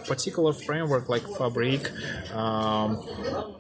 Particular 0.07 0.53
framework 0.53 1.09
like 1.09 1.27
Fabric, 1.39 1.91
um, 2.35 2.91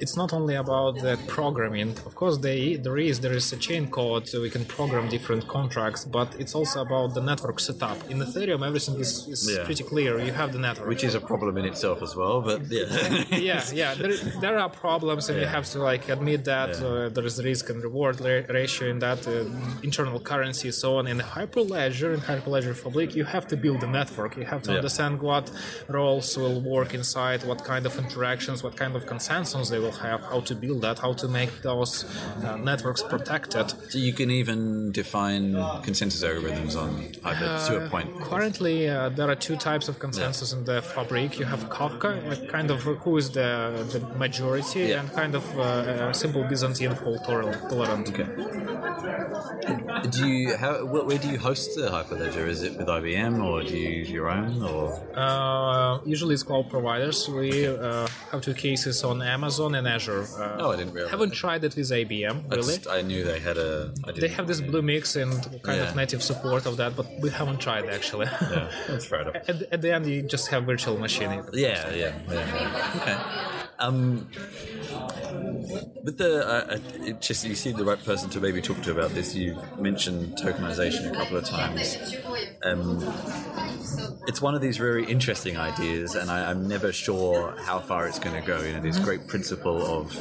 it's 0.00 0.16
not 0.16 0.32
only 0.32 0.54
about 0.56 0.96
the 1.00 1.18
programming. 1.26 1.90
Of 2.04 2.14
course, 2.14 2.36
they, 2.38 2.76
there 2.76 2.98
is 2.98 3.20
there 3.20 3.32
is 3.32 3.50
a 3.52 3.56
chain 3.56 3.88
code, 3.88 4.28
so 4.28 4.40
we 4.42 4.50
can 4.50 4.64
program 4.66 5.08
different 5.08 5.48
contracts, 5.48 6.04
but 6.04 6.28
it's 6.38 6.54
also 6.54 6.82
about 6.82 7.14
the 7.14 7.22
network 7.22 7.60
setup. 7.60 7.98
In 8.10 8.18
Ethereum, 8.18 8.66
everything 8.66 9.00
is, 9.00 9.23
is 9.28 9.40
Yeah. 9.50 9.64
pretty 9.64 9.84
clear. 9.84 10.18
You 10.28 10.32
have 10.32 10.52
the 10.52 10.58
network. 10.58 10.88
Which 10.88 11.04
is 11.04 11.14
a 11.14 11.20
problem 11.20 11.56
in 11.58 11.64
itself 11.64 12.02
as 12.02 12.14
well, 12.16 12.40
but 12.40 12.60
yeah. 12.70 13.24
yeah, 13.50 13.62
yeah. 13.72 13.94
There, 13.94 14.14
there 14.40 14.58
are 14.58 14.68
problems, 14.68 15.28
and 15.28 15.38
you 15.40 15.46
have 15.46 15.66
to 15.72 15.78
like 15.90 16.08
admit 16.08 16.44
that 16.44 16.70
uh, 16.82 17.08
there 17.14 17.24
is 17.24 17.42
risk 17.42 17.70
and 17.70 17.82
reward 17.82 18.20
ra- 18.20 18.46
ratio 18.48 18.88
in 18.88 18.98
that 19.00 19.26
uh, 19.26 19.44
internal 19.82 20.20
currency, 20.20 20.70
so 20.70 20.98
on. 20.98 21.06
In 21.06 21.18
Hyperledger, 21.18 22.14
in 22.14 22.20
Hyperledger 22.20 22.74
Fabric, 22.76 23.14
you 23.14 23.24
have 23.24 23.46
to 23.48 23.56
build 23.56 23.82
a 23.82 23.86
network. 23.86 24.36
You 24.36 24.44
have 24.44 24.62
to 24.62 24.70
Yeah. 24.72 24.78
understand 24.78 25.20
what 25.20 25.50
roles 25.88 26.36
will 26.36 26.60
work 26.60 26.94
inside, 26.94 27.44
what 27.44 27.64
kind 27.64 27.86
of 27.86 27.98
interactions, 27.98 28.62
what 28.62 28.76
kind 28.76 28.94
of 28.96 29.06
consensus 29.06 29.68
they 29.68 29.78
will 29.78 29.98
have, 30.06 30.20
how 30.32 30.40
to 30.40 30.54
build 30.54 30.82
that, 30.82 30.98
how 30.98 31.12
to 31.22 31.28
make 31.28 31.62
those 31.62 32.04
uh, 32.44 32.56
networks 32.56 33.02
protected. 33.02 33.66
so 33.90 33.98
you 33.98 34.12
can 34.12 34.30
even 34.30 34.90
define 34.92 35.54
consensus 35.82 36.22
algorithms 36.22 36.76
on 36.76 36.90
Hyper 37.22 37.50
to 37.68 37.84
a 37.84 37.88
point. 37.88 38.08
Currently, 38.20 38.88
uh, 38.88 39.08
there 39.16 39.28
are 39.30 39.34
two 39.36 39.56
types 39.56 39.88
of 39.88 39.98
consensus 39.98 40.52
in 40.52 40.64
the 40.64 40.82
Fabric. 40.82 41.38
You 41.38 41.44
have 41.46 41.68
Kafka, 41.70 42.48
kind 42.50 42.70
of 42.70 42.82
who 42.82 43.16
is 43.16 43.30
the, 43.30 43.48
the 43.92 44.00
majority, 44.18 44.80
Yeah. 44.80 45.00
and 45.00 45.12
kind 45.12 45.34
of 45.34 45.44
uh, 45.58 46.12
simple 46.12 46.44
Byzantine 46.44 46.94
fault 46.94 47.24
toler- 47.24 47.60
tolerant. 47.70 48.08
Okay. 48.10 48.26
Do 50.10 50.28
you 50.28 50.56
how 50.56 50.84
where 50.84 51.18
do 51.18 51.28
you 51.28 51.38
host 51.38 51.74
the 51.76 51.88
Hyperledger? 51.88 52.46
Is 52.48 52.62
it 52.62 52.76
with 52.78 52.86
IBM 52.86 53.42
or 53.44 53.62
do 53.62 53.76
you 53.76 53.88
use 54.00 54.10
your 54.10 54.28
own 54.30 54.62
or? 54.62 55.00
Uh, 55.16 56.00
usually, 56.04 56.34
it's 56.34 56.42
cloud 56.42 56.70
providers. 56.70 57.28
We 57.28 57.66
uh, 57.66 58.06
have 58.30 58.40
two 58.42 58.54
cases 58.54 59.02
on 59.04 59.22
Amazon 59.22 59.74
and 59.74 59.86
Azure. 59.88 60.22
Uh, 60.38 60.56
Oh, 60.64 60.72
I 60.72 60.76
didn't 60.76 60.92
realize. 60.94 61.10
haven't 61.10 61.32
tried 61.32 61.64
it 61.64 61.74
with 61.76 61.90
IBM, 61.90 62.36
I 62.50 62.54
really. 62.56 62.76
just- 62.76 62.88
I 62.88 63.00
knew 63.02 63.24
they 63.24 63.40
had 63.40 63.58
a. 63.58 63.92
I 64.04 64.12
They 64.12 64.28
have 64.28 64.46
this 64.46 64.60
Bluemix 64.60 65.16
and 65.20 65.32
kind 65.62 65.78
Yeah. 65.78 65.88
of 65.88 65.96
native 65.96 66.22
support 66.22 66.66
of 66.66 66.76
that, 66.76 66.94
but 66.96 67.06
we 67.20 67.30
haven't 67.30 67.58
tried 67.58 67.86
actually. 67.86 68.26
Yeah, 68.26 68.70
that's 68.88 69.06
fair 69.06 69.20
enough. 69.22 69.36
at, 69.48 69.56
at 69.74 69.80
the 69.82 69.92
end, 69.94 70.06
you 70.06 70.22
just 70.22 70.48
have 70.48 70.64
virtual 70.64 70.98
machine. 70.98 71.42
Yeah, 71.52 71.92
yeah, 71.94 72.12
yeah. 72.30 72.96
Okay. 73.00 73.16
Um, 73.78 74.28
with 76.02 76.18
the, 76.18 76.46
uh, 76.46 76.74
uh, 76.74 76.78
it 77.06 77.20
just 77.20 77.44
you 77.44 77.54
seem 77.54 77.76
the 77.76 77.84
right 77.84 78.02
person 78.04 78.30
to 78.30 78.40
maybe 78.40 78.60
talk 78.60 78.80
to 78.82 78.90
about 78.90 79.10
this. 79.10 79.34
You 79.34 79.58
mentioned 79.78 80.36
tokenization 80.36 81.10
a 81.10 81.14
couple 81.14 81.36
of 81.36 81.44
times. 81.44 81.96
Um, 82.64 83.02
it's 84.26 84.40
one 84.40 84.54
of 84.54 84.60
these 84.60 84.76
very 84.76 85.04
interesting 85.06 85.56
ideas, 85.56 86.14
and 86.14 86.30
I, 86.30 86.50
I'm 86.50 86.68
never 86.68 86.92
sure 86.92 87.54
how 87.60 87.78
far 87.78 88.06
it's 88.06 88.18
going 88.18 88.40
to 88.40 88.46
go. 88.46 88.60
You 88.60 88.74
know, 88.74 88.80
this 88.80 88.98
great 88.98 89.26
principle 89.28 89.82
of. 89.82 90.16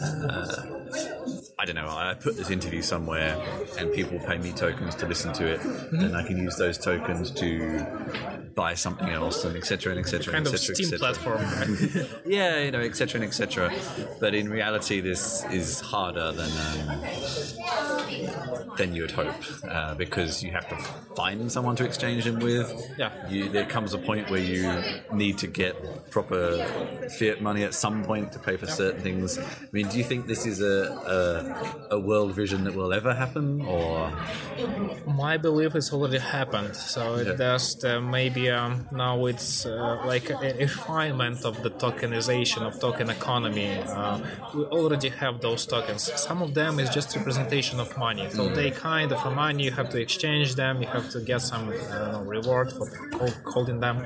Uh, 0.00 1.33
I 1.56 1.64
don't 1.66 1.76
know. 1.76 1.86
I 1.88 2.14
put 2.14 2.36
this 2.36 2.50
interview 2.50 2.82
somewhere, 2.82 3.40
and 3.78 3.92
people 3.92 4.18
pay 4.18 4.38
me 4.38 4.50
tokens 4.52 4.94
to 4.96 5.06
listen 5.06 5.32
to 5.34 5.46
it, 5.46 5.60
and 5.92 6.16
I 6.16 6.22
can 6.26 6.36
use 6.36 6.56
those 6.56 6.76
tokens 6.78 7.30
to 7.32 8.50
buy 8.56 8.74
something 8.74 9.08
else, 9.08 9.44
and 9.44 9.56
etc. 9.56 9.92
and 9.92 10.00
etc. 10.00 10.32
Kind 10.32 10.46
et 10.46 10.48
of 10.48 10.54
et 10.54 10.58
Steam 10.58 10.86
cetera. 10.86 10.98
platform. 10.98 11.42
right? 11.42 12.06
Yeah, 12.26 12.58
you 12.60 12.72
know, 12.72 12.80
etc. 12.80 13.20
and 13.20 13.28
etc. 13.28 13.72
But 14.18 14.34
in 14.34 14.48
reality, 14.48 15.00
this 15.00 15.44
is 15.52 15.80
harder 15.80 16.32
than 16.32 16.50
um, 16.50 17.00
than 18.76 18.94
you 18.94 19.02
would 19.02 19.10
hope 19.12 19.34
uh, 19.68 19.94
because 19.94 20.42
you 20.42 20.50
have 20.52 20.68
to 20.68 20.76
find 21.14 21.50
someone 21.50 21.76
to 21.76 21.84
exchange 21.84 22.24
them 22.24 22.38
with. 22.38 22.68
Yeah. 22.98 23.28
you, 23.28 23.48
there 23.48 23.66
comes 23.66 23.94
a 23.94 23.98
point 23.98 24.30
where 24.30 24.40
you 24.40 24.82
need 25.12 25.38
to 25.38 25.46
get 25.46 26.10
proper 26.10 26.64
fiat 27.18 27.40
money 27.40 27.62
at 27.64 27.74
some 27.74 28.04
point 28.04 28.32
to 28.32 28.38
pay 28.38 28.56
for 28.56 28.66
certain 28.66 29.02
things. 29.02 29.38
I 29.38 29.44
mean, 29.72 29.88
do 29.88 29.98
you 29.98 30.04
think 30.04 30.26
this 30.26 30.46
is 30.46 30.60
a, 30.60 30.76
a 31.90 31.94
a 31.96 31.98
world 31.98 32.34
vision 32.34 32.64
that 32.64 32.74
will 32.74 32.92
ever 32.92 33.14
happen, 33.14 33.62
or 33.62 34.12
My 35.06 35.36
belief 35.36 35.74
is 35.74 35.92
already 35.92 36.18
happened. 36.18 36.76
So 36.76 37.16
it 37.16 37.36
just 37.36 37.84
uh, 37.84 38.00
maybe 38.00 38.50
um, 38.50 38.86
now 38.92 39.26
it's 39.26 39.66
uh, 39.66 40.02
like 40.06 40.30
a, 40.30 40.36
a 40.36 40.52
refinement 40.58 41.44
of 41.44 41.62
the 41.62 41.70
tokenization 41.70 42.62
of 42.62 42.80
token 42.80 43.10
economy. 43.10 43.78
Uh, 43.78 44.20
we 44.54 44.64
already 44.64 45.08
have 45.08 45.40
those 45.40 45.66
tokens. 45.66 46.02
Some 46.20 46.42
of 46.42 46.54
them 46.54 46.78
is 46.78 46.90
just 46.90 47.16
representation 47.16 47.80
of 47.80 47.96
money. 47.96 48.13
So 48.28 48.48
they 48.48 48.70
kind 48.70 49.12
of 49.12 49.24
money. 49.24 49.64
You 49.64 49.70
have 49.72 49.88
to 49.90 50.00
exchange 50.00 50.54
them. 50.56 50.80
You 50.82 50.88
have 50.92 51.08
to 51.10 51.20
get 51.20 51.40
some 51.42 51.66
know, 51.90 52.22
reward 52.22 52.72
for 52.72 52.88
holding 53.52 53.80
them. 53.80 54.02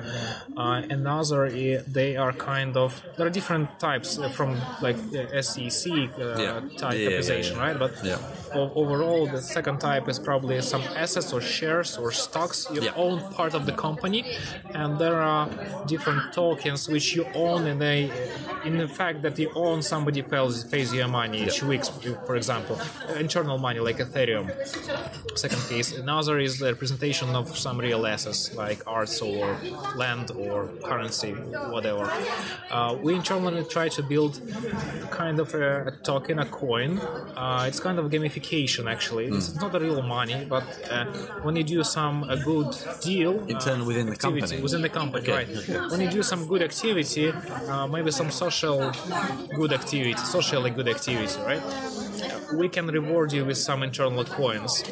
Uh, 0.56 0.82
another, 0.90 1.48
they 1.86 2.16
are 2.16 2.32
kind 2.32 2.76
of 2.76 3.02
there 3.16 3.26
are 3.26 3.30
different 3.30 3.78
types 3.78 4.18
uh, 4.18 4.28
from 4.28 4.68
like 4.80 4.98
uh, 5.14 5.42
SEC 5.42 5.92
uh, 6.18 6.38
Yeah. 6.42 6.60
type 6.76 6.98
Yeah, 6.98 7.10
yeah, 7.10 7.34
yeah, 7.34 7.58
right? 7.64 7.78
But 7.78 7.92
Yeah. 8.02 8.18
overall, 8.54 9.28
the 9.28 9.42
second 9.42 9.78
type 9.78 10.08
is 10.08 10.18
probably 10.18 10.60
some 10.62 10.84
assets 10.94 11.32
or 11.32 11.40
shares 11.40 11.98
or 11.98 12.10
stocks. 12.12 12.68
You 12.70 12.82
own 12.96 13.22
part 13.30 13.54
of 13.54 13.66
the 13.66 13.72
company, 13.72 14.20
and 14.74 14.98
there 14.98 15.20
are 15.20 15.50
different 15.84 16.32
tokens 16.32 16.88
which 16.88 17.14
you 17.14 17.24
own, 17.34 17.66
and 17.66 17.80
they, 17.80 17.98
in 18.62 18.76
the 18.78 18.88
fact 18.88 19.22
that 19.22 19.38
you 19.38 19.50
own, 19.54 19.82
somebody 19.82 20.22
pays 20.22 20.64
pays 20.64 20.92
you 20.92 21.06
money 21.08 21.38
each 21.46 21.62
week, 21.62 21.84
for 22.26 22.36
example, 22.36 22.76
internal 23.16 23.58
money 23.58 23.80
like 23.88 23.98
Ethereum. 24.06 24.46
Second 25.44 25.62
case. 25.72 25.88
Another 26.06 26.34
is 26.46 26.52
the 26.62 26.68
representation 26.74 27.28
of 27.40 27.46
some 27.64 27.76
real 27.88 28.02
assets 28.14 28.40
like 28.64 28.80
arts 28.98 29.16
or 29.30 29.44
land 30.02 30.26
or 30.44 30.56
currency, 30.88 31.32
whatever. 31.74 32.04
Uh, 32.76 32.90
we 33.04 33.10
internally 33.20 33.64
try 33.76 33.86
to 33.96 34.02
build 34.12 34.32
kind 35.20 35.36
of 35.44 35.48
a, 35.54 35.66
a 35.90 35.92
token, 36.10 36.36
a 36.46 36.48
coin. 36.62 36.92
Uh, 37.42 37.68
it's 37.68 37.80
kind 37.86 37.98
of 38.00 38.04
gamification 38.14 38.84
actually. 38.94 39.26
It's 39.36 39.50
not 39.62 39.70
a 39.78 39.80
real 39.86 40.02
money, 40.18 40.38
but 40.54 40.66
uh, 40.90 41.04
when 41.44 41.54
you 41.58 41.64
do 41.76 41.80
some 41.98 42.16
a 42.36 42.36
good 42.50 42.70
deal, 43.08 43.32
Internal 43.56 43.84
uh, 43.84 43.90
within 43.90 44.06
the 44.12 44.16
company? 44.16 44.60
within 44.66 44.82
the 44.86 44.92
company, 45.00 45.22
Okay, 45.22 45.36
right? 45.38 45.50
okay. 45.60 45.78
When 45.92 46.00
you 46.04 46.10
do 46.18 46.22
some 46.32 46.40
good 46.52 46.62
activity, 46.70 47.26
uh, 47.72 47.86
maybe 47.94 48.10
some 48.20 48.30
social 48.44 48.78
good 49.60 49.72
activity, 49.80 50.14
socially 50.36 50.70
good 50.78 50.88
activity, 50.96 51.38
right? 51.50 51.62
We 52.52 52.68
can 52.68 52.86
reward 52.86 53.32
you 53.32 53.44
with 53.44 53.58
some 53.58 53.82
internal 53.82 54.24
coins. 54.24 54.82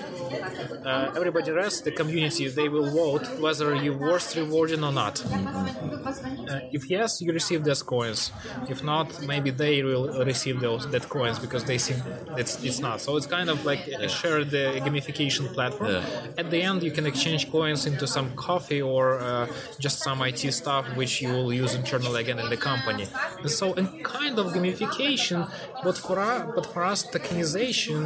Uh, 0.84 1.12
everybody 1.16 1.50
rest, 1.50 1.84
the 1.84 1.90
community, 1.90 2.48
they 2.48 2.68
will 2.68 2.90
vote 2.90 3.26
whether 3.40 3.74
you 3.74 3.92
worth 3.94 4.36
rewarding 4.36 4.82
or 4.84 4.92
not. 4.92 5.24
Uh, 5.24 6.60
if 6.72 6.88
yes, 6.90 7.20
you 7.20 7.32
receive 7.32 7.64
those 7.64 7.82
coins. 7.82 8.32
If 8.68 8.82
not, 8.84 9.08
maybe 9.22 9.50
they 9.50 9.82
will 9.82 10.24
receive 10.24 10.60
those 10.60 10.88
that 10.90 11.08
coins 11.08 11.38
because 11.38 11.64
they 11.64 11.78
think 11.78 12.02
it's 12.36 12.62
it's 12.62 12.80
not. 12.80 13.00
So 13.00 13.16
it's 13.16 13.26
kind 13.26 13.50
of 13.50 13.64
like 13.64 13.86
a 13.88 14.08
shared 14.08 14.48
uh, 14.48 14.62
gamification 14.86 15.52
platform. 15.52 15.90
Yeah. 15.90 16.40
At 16.42 16.50
the 16.50 16.62
end, 16.62 16.82
you 16.82 16.90
can 16.90 17.06
exchange 17.06 17.50
coins 17.50 17.86
into 17.86 18.06
some 18.06 18.34
coffee 18.34 18.82
or 18.82 19.18
uh, 19.18 19.46
just 19.78 19.96
some 20.06 20.22
IT 20.22 20.42
stuff 20.52 20.84
which 20.96 21.20
you 21.22 21.30
will 21.30 21.52
use 21.52 21.74
internally 21.74 22.20
again 22.20 22.38
in 22.38 22.48
the 22.50 22.56
company. 22.56 23.06
And 23.40 23.50
so, 23.50 23.74
in 23.74 23.86
kind 24.02 24.38
of 24.38 24.46
gamification, 24.52 25.50
but 25.82 25.96
for 25.98 26.18
us, 26.18 26.48
but 26.54 26.66
for 26.72 26.84
us, 26.84 27.06
tokenization 27.06 27.98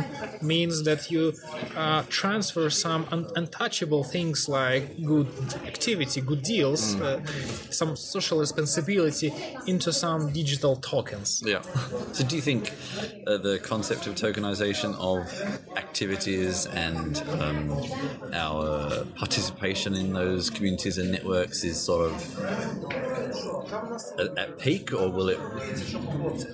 means 0.42 0.82
that 0.84 1.10
you 1.10 1.34
uh, 1.76 2.02
transfer 2.20 2.68
some 2.68 3.06
un- 3.10 3.30
untouchable 3.34 4.04
things 4.04 4.46
like 4.46 4.84
good 5.02 5.26
activity, 5.64 6.20
good 6.20 6.42
deals, 6.42 7.00
uh, 7.00 7.18
some 7.70 7.96
social 7.96 8.38
responsibility 8.38 9.32
into 9.66 9.90
some 9.90 10.30
digital 10.30 10.76
tokens. 10.76 11.42
Yeah. 11.44 11.62
So, 12.12 12.24
do 12.24 12.34
you 12.36 12.42
think 12.42 12.72
uh, 13.26 13.38
the 13.38 13.58
concept 13.72 14.06
of 14.08 14.14
tokenization 14.16 14.90
of 15.12 15.22
activities 15.76 16.66
and 16.66 17.22
um, 17.40 17.60
our 18.32 19.04
participation 19.22 19.94
in 19.94 20.12
those 20.12 20.50
communities 20.50 20.98
and 20.98 21.10
networks 21.12 21.62
is 21.62 21.80
sort 21.80 22.10
of 22.10 22.16
at, 24.18 24.28
at 24.38 24.58
peak, 24.58 24.92
or 24.92 25.10
will 25.10 25.28
it 25.28 25.40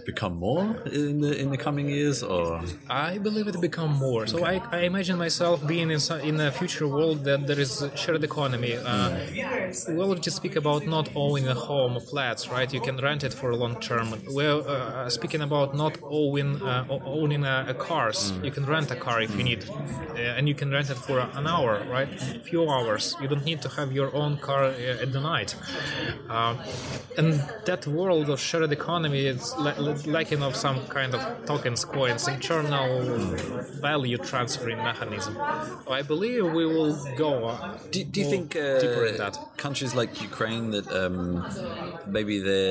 become 0.04 0.35
more 0.37 0.83
in 0.87 1.21
the 1.21 1.33
in 1.42 1.50
the 1.50 1.56
coming 1.56 1.88
years? 1.88 2.23
Or 2.23 2.62
I 2.88 3.18
believe 3.18 3.47
it 3.49 3.61
become 3.61 3.92
more. 3.92 4.26
So 4.26 4.45
I, 4.45 4.62
I 4.71 4.80
imagine 4.90 5.18
myself 5.18 5.66
being 5.66 5.90
in 5.90 6.00
some, 6.00 6.21
in 6.21 6.40
a 6.40 6.50
future 6.52 6.88
world 6.88 7.25
that 7.25 7.47
there 7.47 7.61
is 7.61 7.83
a 7.83 7.97
shared 7.97 8.25
economy. 8.25 8.75
Uh, 8.76 9.11
we 9.88 10.00
already 10.00 10.30
speak 10.30 10.56
about 10.56 10.87
not 10.87 11.09
owning 11.14 11.49
a 11.49 11.54
home, 11.54 11.99
flats, 12.00 12.49
right? 12.50 12.73
You 12.73 12.80
can 12.80 12.97
rent 12.99 13.25
it 13.25 13.35
for 13.35 13.50
a 13.50 13.56
long 13.56 13.76
term. 13.76 14.14
We're 14.28 14.61
uh, 14.61 15.09
speaking 15.11 15.42
about 15.42 15.75
not 15.75 15.99
owning 16.02 16.62
uh, 16.62 16.85
owning 17.04 17.45
a, 17.45 17.66
a 17.68 17.75
cars. 17.75 18.33
You 18.42 18.50
can 18.50 18.64
rent 18.66 18.90
a 18.90 18.97
car 18.97 19.21
if 19.21 19.37
you 19.37 19.45
need, 19.45 19.64
uh, 19.71 20.37
and 20.37 20.49
you 20.49 20.54
can 20.54 20.71
rent 20.71 20.90
it 20.90 20.99
for 20.99 21.18
an 21.21 21.47
hour, 21.47 21.85
right? 21.90 22.09
A 22.35 22.40
few 22.40 22.68
hours. 22.71 23.16
You 23.21 23.28
don't 23.28 23.45
need 23.45 23.62
to 23.62 23.68
have 23.71 23.92
your 23.92 24.14
own 24.14 24.38
car 24.38 24.64
uh, 24.64 25.02
at 25.02 25.12
the 25.12 25.21
night. 25.21 25.54
Uh, 26.28 26.54
and 27.16 27.35
in 27.35 27.40
that 27.64 27.87
world 27.87 28.28
of 28.30 28.40
shared 28.40 28.73
economy, 28.73 29.26
it's 29.26 29.56
la- 29.56 29.75
lacking 30.06 30.42
of 30.42 30.54
some 30.56 30.87
kind 30.87 31.14
of 31.14 31.46
tokens, 31.46 31.85
coins, 31.85 32.28
internal 32.28 33.04
value 33.80 34.18
transferring 34.18 34.78
mechanism. 34.78 35.37
I 35.88 36.02
believe 36.02 36.44
we 36.44 36.66
will 36.66 36.94
go. 37.16 37.58
Do, 37.90 38.04
do 38.04 38.20
you 38.20 38.28
think 38.28 38.56
uh, 38.56 38.78
deeper 38.78 39.06
in 39.06 39.16
that? 39.18 39.38
countries 39.56 39.94
like 39.94 40.20
Ukraine 40.23 40.70
that 40.70 40.87
um, 40.92 41.44
maybe 42.06 42.38
the, 42.38 42.62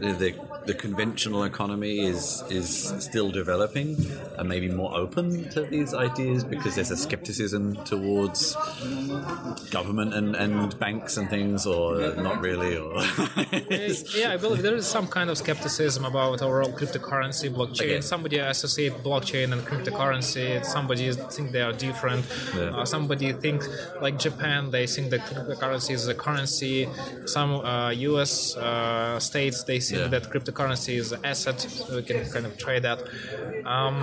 the 0.00 0.34
the 0.66 0.74
conventional 0.74 1.44
economy 1.44 2.00
is 2.00 2.42
is 2.50 2.68
still 2.98 3.30
developing 3.30 3.96
and 4.36 4.48
maybe 4.48 4.68
more 4.68 4.92
open 4.96 5.48
to 5.50 5.62
these 5.62 5.94
ideas 5.94 6.42
because 6.42 6.74
there's 6.74 6.90
a 6.90 6.96
skepticism 6.96 7.76
towards 7.84 8.56
government 9.70 10.12
and, 10.14 10.34
and 10.34 10.78
banks 10.78 11.16
and 11.16 11.30
things, 11.30 11.66
or 11.66 12.14
not 12.16 12.40
really, 12.40 12.76
or 12.76 12.94
yeah, 14.16 14.32
I 14.32 14.36
believe 14.36 14.62
there 14.62 14.74
is 14.76 14.86
some 14.86 15.06
kind 15.06 15.28
of 15.30 15.36
skepticism 15.38 16.04
about 16.04 16.42
overall 16.42 16.72
cryptocurrency, 16.72 17.48
blockchain. 17.58 17.82
Okay. 17.96 18.00
Somebody 18.00 18.38
associate 18.38 18.94
blockchain 19.02 19.52
and 19.52 19.62
cryptocurrency. 19.70 20.64
Somebody 20.64 21.12
think 21.12 21.52
they 21.52 21.62
are 21.62 21.72
different. 21.72 22.24
Yeah. 22.56 22.76
Uh, 22.76 22.84
somebody 22.84 23.32
think 23.32 23.62
like 24.00 24.18
Japan, 24.18 24.70
they 24.70 24.86
think 24.86 25.10
that 25.10 25.20
cryptocurrency 25.20 25.92
is 25.98 26.06
a 26.08 26.14
currency. 26.14 26.88
Some 27.26 27.50
uh, 27.64 27.90
U.S. 28.10 28.56
Uh, 28.56 29.18
states 29.20 29.64
they 29.64 29.80
think 29.80 30.00
Yeah. 30.00 30.08
that 30.08 30.24
cryptocurrency 30.32 30.94
is 31.02 31.12
an 31.12 31.20
asset, 31.24 31.60
so 31.60 31.96
we 31.96 32.02
can 32.02 32.18
kind 32.34 32.46
of 32.46 32.56
trade 32.58 32.82
that. 32.88 32.98
Um, 33.64 33.96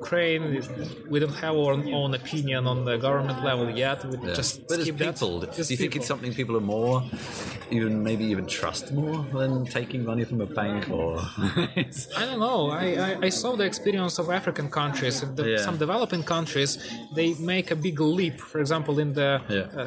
Ukraine, 0.00 0.62
we 1.10 1.18
don't 1.22 1.34
have 1.44 1.54
our 1.56 1.72
own 2.00 2.14
opinion 2.14 2.66
on 2.66 2.84
the 2.84 2.96
government 3.06 3.38
level 3.44 3.68
yet. 3.70 3.98
We 4.04 4.16
Yeah. 4.16 4.34
just 4.40 4.66
but 4.68 4.78
as 4.78 4.84
skip 4.86 4.96
that. 4.98 5.14
people, 5.14 5.40
do 5.40 5.62
you 5.72 5.76
think 5.82 5.96
it's 5.96 6.06
something 6.12 6.32
people 6.40 6.56
are 6.60 6.66
more, 6.76 6.96
even 7.70 8.02
maybe 8.02 8.24
even 8.24 8.46
trust 8.46 8.92
more 8.92 9.24
than 9.32 9.64
taking 9.66 10.04
money 10.04 10.24
from 10.24 10.40
a 10.40 10.46
bank, 10.46 10.88
or 10.90 11.18
I 12.20 12.22
don't 12.28 12.40
know. 12.40 12.70
I, 12.70 12.84
I, 13.08 13.18
I 13.22 13.28
saw 13.30 13.56
the 13.56 13.64
experience 13.64 14.18
of 14.18 14.30
African 14.30 14.68
countries. 14.70 15.20
The, 15.20 15.44
Yeah. 15.46 15.58
Some 15.68 15.76
developing 15.78 16.22
countries, 16.24 16.70
they 17.14 17.34
make 17.54 17.70
a 17.70 17.76
big 17.76 17.98
leap. 18.00 18.36
For 18.40 18.58
example, 18.64 18.94
in 19.04 19.10
the 19.20 19.30
Yeah. 19.48 19.80
uh, 19.82 19.86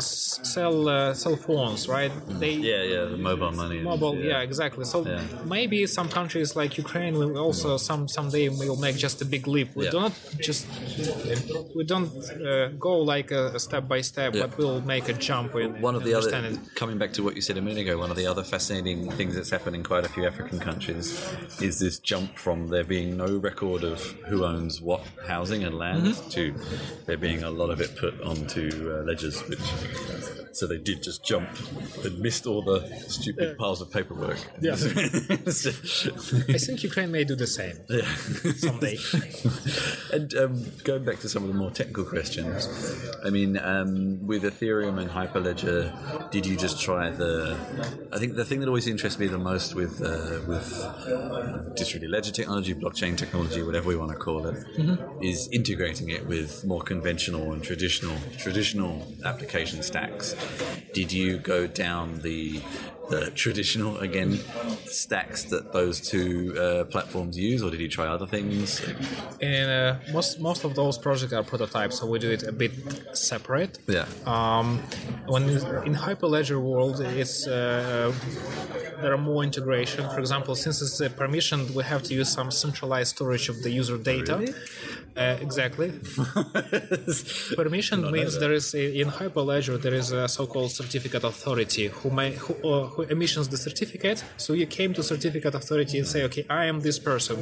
cell 0.54 0.78
uh, 0.88 1.14
cell 1.14 1.36
phones, 1.46 1.88
right? 1.98 2.12
They 2.42 2.54
yeah, 2.72 2.84
yeah, 2.94 3.04
the 3.14 3.18
mobile 3.30 3.52
money, 3.64 3.80
mobile. 3.92 4.16
Yeah. 4.32 4.42
exactly. 4.50 4.86
So 4.94 4.98
Yeah. 5.06 5.22
maybe 5.58 5.80
some 5.98 6.10
countries 6.20 6.50
like 6.62 6.72
Ukraine 6.86 7.14
will 7.22 7.36
also 7.46 7.70
some 7.90 8.02
someday 8.18 8.46
will 8.50 8.80
make 8.88 8.96
just 9.06 9.18
a 9.22 9.26
big 9.36 9.44
leap. 9.56 9.70
We 9.76 9.86
Yeah. 9.86 9.92
do 9.96 10.00
not 10.06 10.14
just 10.48 10.62
we 11.78 11.84
don't 11.94 12.12
uh, 12.52 12.68
go 12.90 12.94
like 13.14 13.30
a, 13.32 13.44
a 13.58 13.60
step 13.68 13.84
by 13.94 14.02
step, 14.02 14.30
Yeah. 14.34 14.42
but 14.48 14.58
we'll 14.58 14.82
make 14.96 15.06
a 15.10 15.14
jump 15.30 15.50
in 15.56 15.70
One 15.90 15.96
of 16.00 16.04
the 16.08 16.14
other, 16.18 16.28
understanding. 16.36 16.70
coming 16.82 16.98
back 17.02 17.12
to 17.18 17.22
what 17.26 17.34
you 17.38 17.42
said 17.48 17.58
a 17.58 17.62
minute 17.70 17.82
ago, 17.82 18.00
one 18.00 18.10
of 18.10 18.18
the 18.18 18.26
other 18.26 18.44
fascinating 18.44 19.12
things 19.12 19.36
that's 19.36 19.52
happened 19.52 19.76
in 19.76 19.84
quite 19.84 20.04
a 20.04 20.10
few 20.10 20.26
African 20.26 20.60
countries 20.60 21.12
is 21.62 21.80
this 21.80 22.00
jump 22.00 22.36
from 22.36 22.70
there 22.70 22.84
being 22.84 23.16
no 23.16 23.38
record 23.38 23.84
of 23.84 24.02
who 24.28 24.44
owns 24.44 24.82
what 24.82 25.02
housing 25.28 25.64
and 25.64 25.78
land 25.78 26.00
Mm-hmm. 26.00 26.30
to 26.30 26.56
there 27.06 27.18
being 27.18 27.44
a 27.44 27.50
lot 27.50 27.70
of 27.70 27.82
it 27.82 27.96
put 27.98 28.20
onto 28.22 28.92
uh, 28.92 29.04
ledgers, 29.04 29.42
which 29.50 29.60
so 30.54 30.66
they 30.66 30.78
did 30.78 31.04
just 31.04 31.24
jump 31.24 31.50
and 32.04 32.20
missed 32.20 32.48
all 32.48 32.62
the 32.62 32.88
stupid 33.08 33.58
piles 33.58 33.82
of 33.82 33.92
paperwork. 33.92 34.38
Yeah. 34.62 34.72
I 34.74 36.58
think 36.58 36.84
Ukraine 36.84 37.12
may 37.12 37.24
do 37.24 37.36
the 37.36 37.48
same 37.48 37.78
yeah. 37.90 38.16
someday. 38.56 38.98
And 40.12 40.34
um, 40.36 40.66
going 40.84 41.06
back 41.06 41.20
to 41.20 41.30
some 41.30 41.44
of 41.44 41.50
the 41.50 41.56
more 41.56 41.70
technical 41.70 42.04
questions, 42.04 42.68
I 43.24 43.30
mean, 43.30 43.58
um, 43.58 44.26
with 44.26 44.42
Ethereum 44.44 45.00
and 45.00 45.10
Hyperledger, 45.10 46.32
did 46.32 46.48
you 46.48 46.56
just 46.58 46.82
try 46.82 47.12
the? 47.12 47.59
I 48.12 48.18
think 48.20 48.36
the 48.36 48.46
thing 48.46 48.60
that 48.62 48.68
always 48.68 48.88
interests 48.88 49.20
me 49.20 49.28
the 49.28 49.38
most 49.38 49.76
with 49.76 50.02
uh, 50.02 50.42
with 50.48 51.76
distributed 51.76 52.12
ledger 52.12 52.32
technology, 52.32 52.74
blockchain 52.74 53.18
technology, 53.18 53.62
whatever 53.64 53.88
we 53.88 53.96
want 53.96 54.12
to 54.12 54.18
call 54.18 54.48
it, 54.48 54.58
is 55.22 55.48
integrating 55.52 56.10
it 56.10 56.26
with 56.26 56.66
more 56.66 56.82
conventional 56.82 57.54
and 57.54 57.64
traditional 57.64 58.16
traditional 58.38 59.08
application 59.26 59.82
stacks. 59.84 60.36
Did 60.94 61.12
you 61.12 61.38
go 61.38 61.68
down 61.68 62.20
the 62.22 62.62
the 63.10 63.32
traditional 63.32 63.98
again 63.98 64.40
stacks 64.86 65.44
that 65.46 65.74
those 65.74 66.00
two 66.00 66.56
uh, 66.58 66.84
platforms 66.86 67.38
use, 67.38 67.64
or 67.64 67.70
did 67.72 67.80
you 67.80 67.90
try 67.90 68.08
other 68.08 68.28
things? 68.28 68.82
And 69.42 69.70
uh, 69.70 69.96
most 70.14 70.40
most 70.40 70.64
of 70.64 70.76
those 70.76 70.98
projects 70.98 71.34
are 71.34 71.44
prototypes, 71.44 72.00
so 72.00 72.06
we 72.06 72.20
do 72.20 72.32
it 72.32 72.44
a 72.44 72.52
bit 72.52 72.72
separate. 73.14 73.80
Yeah. 73.88 74.06
Um, 74.26 74.80
when 75.28 75.44
in 75.90 75.96
Hyperledger 75.96 76.62
world, 76.62 77.02
it's 77.02 77.48
uh, 77.48 78.14
there 79.02 79.14
are 79.14 79.18
more 79.18 79.44
integration. 79.44 80.10
For 80.10 80.20
example, 80.20 80.56
since 80.56 80.82
it's 80.82 81.00
permissioned, 81.16 81.72
we 81.72 81.84
have 81.84 82.04
to 82.04 82.14
use 82.14 82.30
some 82.30 82.52
centralized 82.52 83.16
storage 83.16 83.50
of 83.50 83.64
the 83.64 83.72
user 83.72 83.98
data. 83.98 84.38
Really? 84.38 84.54
Uh, 85.20 85.38
exactly. 85.42 85.92
Permission 87.56 88.10
means 88.10 88.40
there 88.40 88.54
is 88.54 88.74
a, 88.74 89.02
in 89.02 89.10
Hyperledger 89.10 89.76
there 89.82 89.94
is 89.94 90.14
a 90.14 90.30
so-called 90.30 90.72
certificate 90.72 91.26
authority 91.26 91.88
who 91.88 92.10
may 92.10 92.32
who, 92.44 92.54
uh, 92.64 92.88
who 92.88 93.02
emissions 93.16 93.50
the 93.50 93.58
certificate. 93.58 94.24
So 94.38 94.54
you 94.54 94.66
came 94.66 94.94
to 94.94 95.04
certificate 95.04 95.54
authority 95.56 95.98
and 95.98 96.08
say, 96.08 96.24
okay, 96.24 96.46
I 96.50 96.66
am 96.72 96.80
this 96.80 97.00
person. 97.00 97.38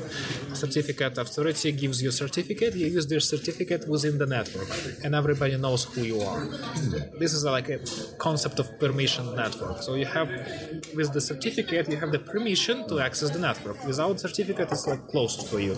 Certificate 0.56 1.18
authority 1.20 1.72
gives 1.72 2.02
you 2.02 2.10
certificate. 2.10 2.74
You 2.76 2.88
use 2.88 3.06
their 3.06 3.20
certificate 3.20 3.88
within 3.88 4.18
the 4.18 4.26
network, 4.26 4.70
and 5.04 5.14
everybody 5.14 5.56
knows 5.58 5.84
who 5.84 6.02
you 6.02 6.22
are. 6.22 6.46
This 7.20 7.32
is 7.34 7.44
like 7.46 7.70
a 7.70 7.80
concept 8.18 8.58
of 8.58 8.68
permission 8.80 9.36
network. 9.36 9.84
So 9.84 9.94
you 9.94 10.08
have 10.18 10.30
with 10.96 11.14
the 11.14 11.22
certificate 11.22 11.90
you 11.92 11.98
have 11.98 12.12
the 12.12 12.24
permission 12.34 12.88
to 12.88 13.00
access 13.00 13.30
the 13.30 13.40
network. 13.40 13.78
Without 13.86 14.20
certificate, 14.20 14.72
it's 14.72 14.88
like 14.88 15.08
closed 15.10 15.48
for 15.48 15.60
you. 15.60 15.76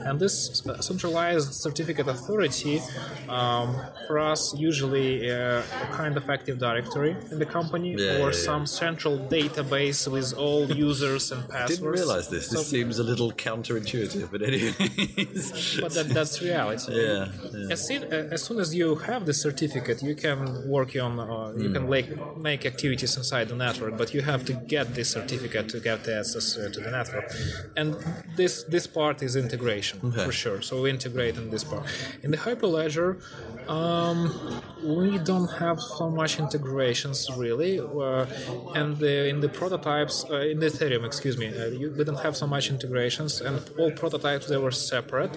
And 0.00 0.18
this 0.18 0.66
uh, 0.66 0.80
centralized 1.28 1.54
certificate 1.54 2.08
authority 2.08 2.80
um, 3.28 3.76
for 4.06 4.18
us 4.18 4.54
usually 4.56 5.30
uh, 5.30 5.60
a 5.60 5.86
kind 5.92 6.16
of 6.16 6.28
active 6.30 6.58
directory 6.58 7.16
in 7.30 7.38
the 7.38 7.46
company 7.46 7.90
Yeah, 7.94 8.14
or 8.14 8.18
yeah, 8.18 8.24
yeah. 8.26 8.32
some 8.32 8.66
central 8.66 9.18
database 9.18 10.00
with 10.10 10.32
all 10.34 10.62
users 10.88 11.32
and 11.32 11.42
passwords. 11.48 11.78
Didn't 11.78 11.90
realize 12.00 12.28
this. 12.28 12.48
This 12.48 12.60
So- 12.66 12.76
seems 12.76 12.98
a 12.98 13.04
little 13.04 13.32
counterintuitive, 13.32 14.30
but 14.30 14.42
anyways. 14.42 15.78
but 15.82 15.92
that, 15.96 16.08
that's 16.18 16.34
reality. 16.42 16.92
yeah, 16.94 17.28
yeah. 17.52 17.72
As 17.74 17.80
soon, 17.86 18.02
uh, 18.04 18.34
as 18.36 18.42
soon 18.46 18.58
as 18.60 18.74
you 18.74 18.88
have 19.10 19.22
the 19.26 19.34
certificate, 19.34 20.02
you 20.02 20.14
can 20.14 20.38
work 20.76 20.90
on, 21.06 21.12
uh, 21.18 21.26
you 21.62 21.68
Hmm. 21.68 21.74
can 21.76 21.84
like 21.96 22.08
make 22.48 22.62
activities 22.72 23.12
inside 23.20 23.46
the 23.52 23.58
network, 23.66 23.94
but 24.00 24.08
you 24.14 24.22
have 24.32 24.42
to 24.50 24.52
get 24.74 24.86
this 24.98 25.08
certificate 25.18 25.66
to 25.74 25.78
get 25.88 25.98
the 26.06 26.14
access 26.20 26.46
uh, 26.56 26.60
to 26.74 26.78
the 26.84 26.90
network. 26.98 27.26
And 27.80 27.88
this 28.40 28.54
this 28.74 28.86
part 28.98 29.16
is 29.26 29.32
integration 29.46 29.96
Okay. 30.08 30.24
for 30.26 30.32
sure. 30.42 30.58
So 30.68 30.72
we 30.82 30.88
integrate 30.90 31.17
in 31.20 31.50
this 31.50 31.64
part. 31.64 31.84
In 32.22 32.30
the 32.30 32.36
Hyperledger, 32.36 33.20
um, 33.68 34.32
we 34.84 35.18
don't 35.18 35.48
have 35.58 35.80
so 35.80 36.08
much 36.10 36.38
integrations 36.38 37.28
really, 37.36 37.80
uh, 37.80 38.26
and 38.74 38.96
the, 38.98 39.28
in 39.28 39.40
the 39.40 39.48
prototypes, 39.48 40.24
uh, 40.30 40.36
in 40.36 40.60
the 40.60 40.66
Ethereum, 40.66 41.04
excuse 41.04 41.36
me, 41.36 41.48
uh, 41.48 41.66
you, 41.66 41.94
we 41.96 42.04
don't 42.04 42.20
have 42.20 42.36
so 42.36 42.46
much 42.46 42.70
integrations, 42.70 43.40
and 43.40 43.60
all 43.78 43.90
prototypes 43.90 44.46
they 44.46 44.56
were 44.56 44.70
separate. 44.70 45.30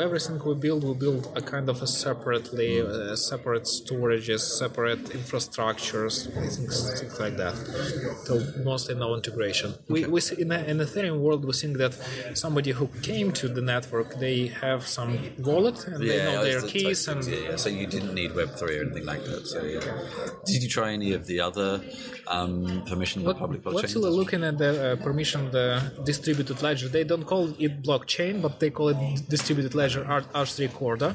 Everything 0.00 0.38
we 0.44 0.54
build, 0.54 0.84
we 0.84 0.94
build 0.94 1.32
a 1.34 1.42
kind 1.42 1.68
of 1.68 1.82
a 1.82 1.86
separately, 1.86 2.80
uh, 2.80 3.16
separate 3.16 3.64
storages, 3.64 4.40
separate 4.40 5.04
infrastructures, 5.06 6.32
things, 6.32 7.00
things 7.00 7.18
like 7.18 7.36
that. 7.36 7.54
So 8.24 8.42
mostly 8.62 8.94
no 8.94 9.14
integration. 9.14 9.74
We, 9.88 10.04
we 10.06 10.20
see 10.20 10.40
in 10.40 10.48
the 10.48 10.70
in 10.70 10.78
Ethereum 10.78 11.20
world, 11.20 11.44
we 11.44 11.52
think 11.52 11.78
that 11.78 11.94
somebody 12.34 12.72
who 12.72 12.88
came 13.02 13.32
to 13.32 13.48
the 13.48 13.60
network, 13.60 14.18
they 14.18 14.46
have 14.46 14.86
some 14.86 15.11
wallet 15.38 15.78
and 15.86 16.00
they 16.08 16.18
know 16.24 16.42
their 16.44 16.62
keys 16.62 17.08
and 17.08 17.24
yeah, 17.26 17.36
yeah. 17.50 17.56
so 17.56 17.68
you 17.68 17.86
didn't 17.86 18.14
need 18.14 18.34
Web 18.34 18.50
three 18.58 18.78
or 18.78 18.82
anything 18.82 19.06
like 19.12 19.24
that. 19.24 19.46
So 19.46 19.58
yeah. 19.64 19.80
Did 20.44 20.62
you 20.62 20.68
try 20.68 20.92
any 20.92 21.12
of 21.12 21.26
the 21.26 21.40
other 21.40 21.80
um, 22.26 22.82
permission 22.86 23.24
What, 23.24 23.38
public 23.38 23.64
what's 23.64 23.94
blockchains? 23.94 24.16
looking 24.20 24.42
at 24.44 24.58
the 24.58 24.70
uh, 24.92 24.96
permission, 24.96 25.50
the 25.50 25.92
distributed 26.04 26.62
ledger? 26.62 26.88
They 26.88 27.04
don't 27.04 27.24
call 27.24 27.44
it 27.58 27.82
blockchain, 27.82 28.42
but 28.42 28.60
they 28.60 28.70
call 28.70 28.88
it 28.88 28.98
distributed 29.28 29.74
ledger 29.74 30.04
R- 30.06 30.22
R3 30.44 30.72
Corda. 30.72 31.14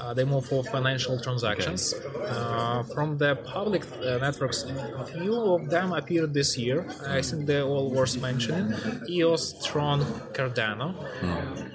Uh, 0.00 0.14
they 0.14 0.24
move 0.24 0.46
for 0.46 0.62
financial 0.64 1.18
transactions. 1.20 1.94
Uh, 1.94 2.82
from 2.94 3.18
the 3.18 3.36
public 3.36 3.82
uh, 4.02 4.18
networks, 4.18 4.64
a 4.64 5.06
few 5.06 5.34
of 5.54 5.68
them 5.70 5.92
appeared 5.92 6.32
this 6.34 6.56
year. 6.58 6.86
I 7.06 7.22
think 7.22 7.46
they're 7.46 7.64
all 7.64 7.90
worth 7.90 8.20
mentioning. 8.20 8.72
EOS, 9.08 9.44
Tron, 9.64 10.00
Cardano. 10.32 10.94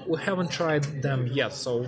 We 0.07 0.19
haven't 0.21 0.51
tried 0.51 0.83
them 1.01 1.27
yet. 1.27 1.53
So 1.61 1.85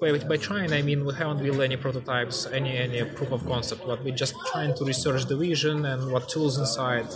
by, 0.00 0.18
by 0.18 0.36
trying, 0.36 0.72
I 0.72 0.82
mean 0.82 1.04
we 1.04 1.12
haven't 1.12 1.42
built 1.42 1.60
any 1.60 1.76
prototypes, 1.76 2.46
any 2.46 2.76
any 2.76 3.02
proof 3.16 3.32
of 3.32 3.44
concept, 3.44 3.84
but 3.84 4.04
we're 4.04 4.14
just 4.14 4.34
trying 4.52 4.72
to 4.76 4.84
research 4.84 5.24
the 5.24 5.36
vision 5.36 5.84
and 5.84 6.12
what 6.12 6.28
tools 6.28 6.58
inside. 6.58 7.08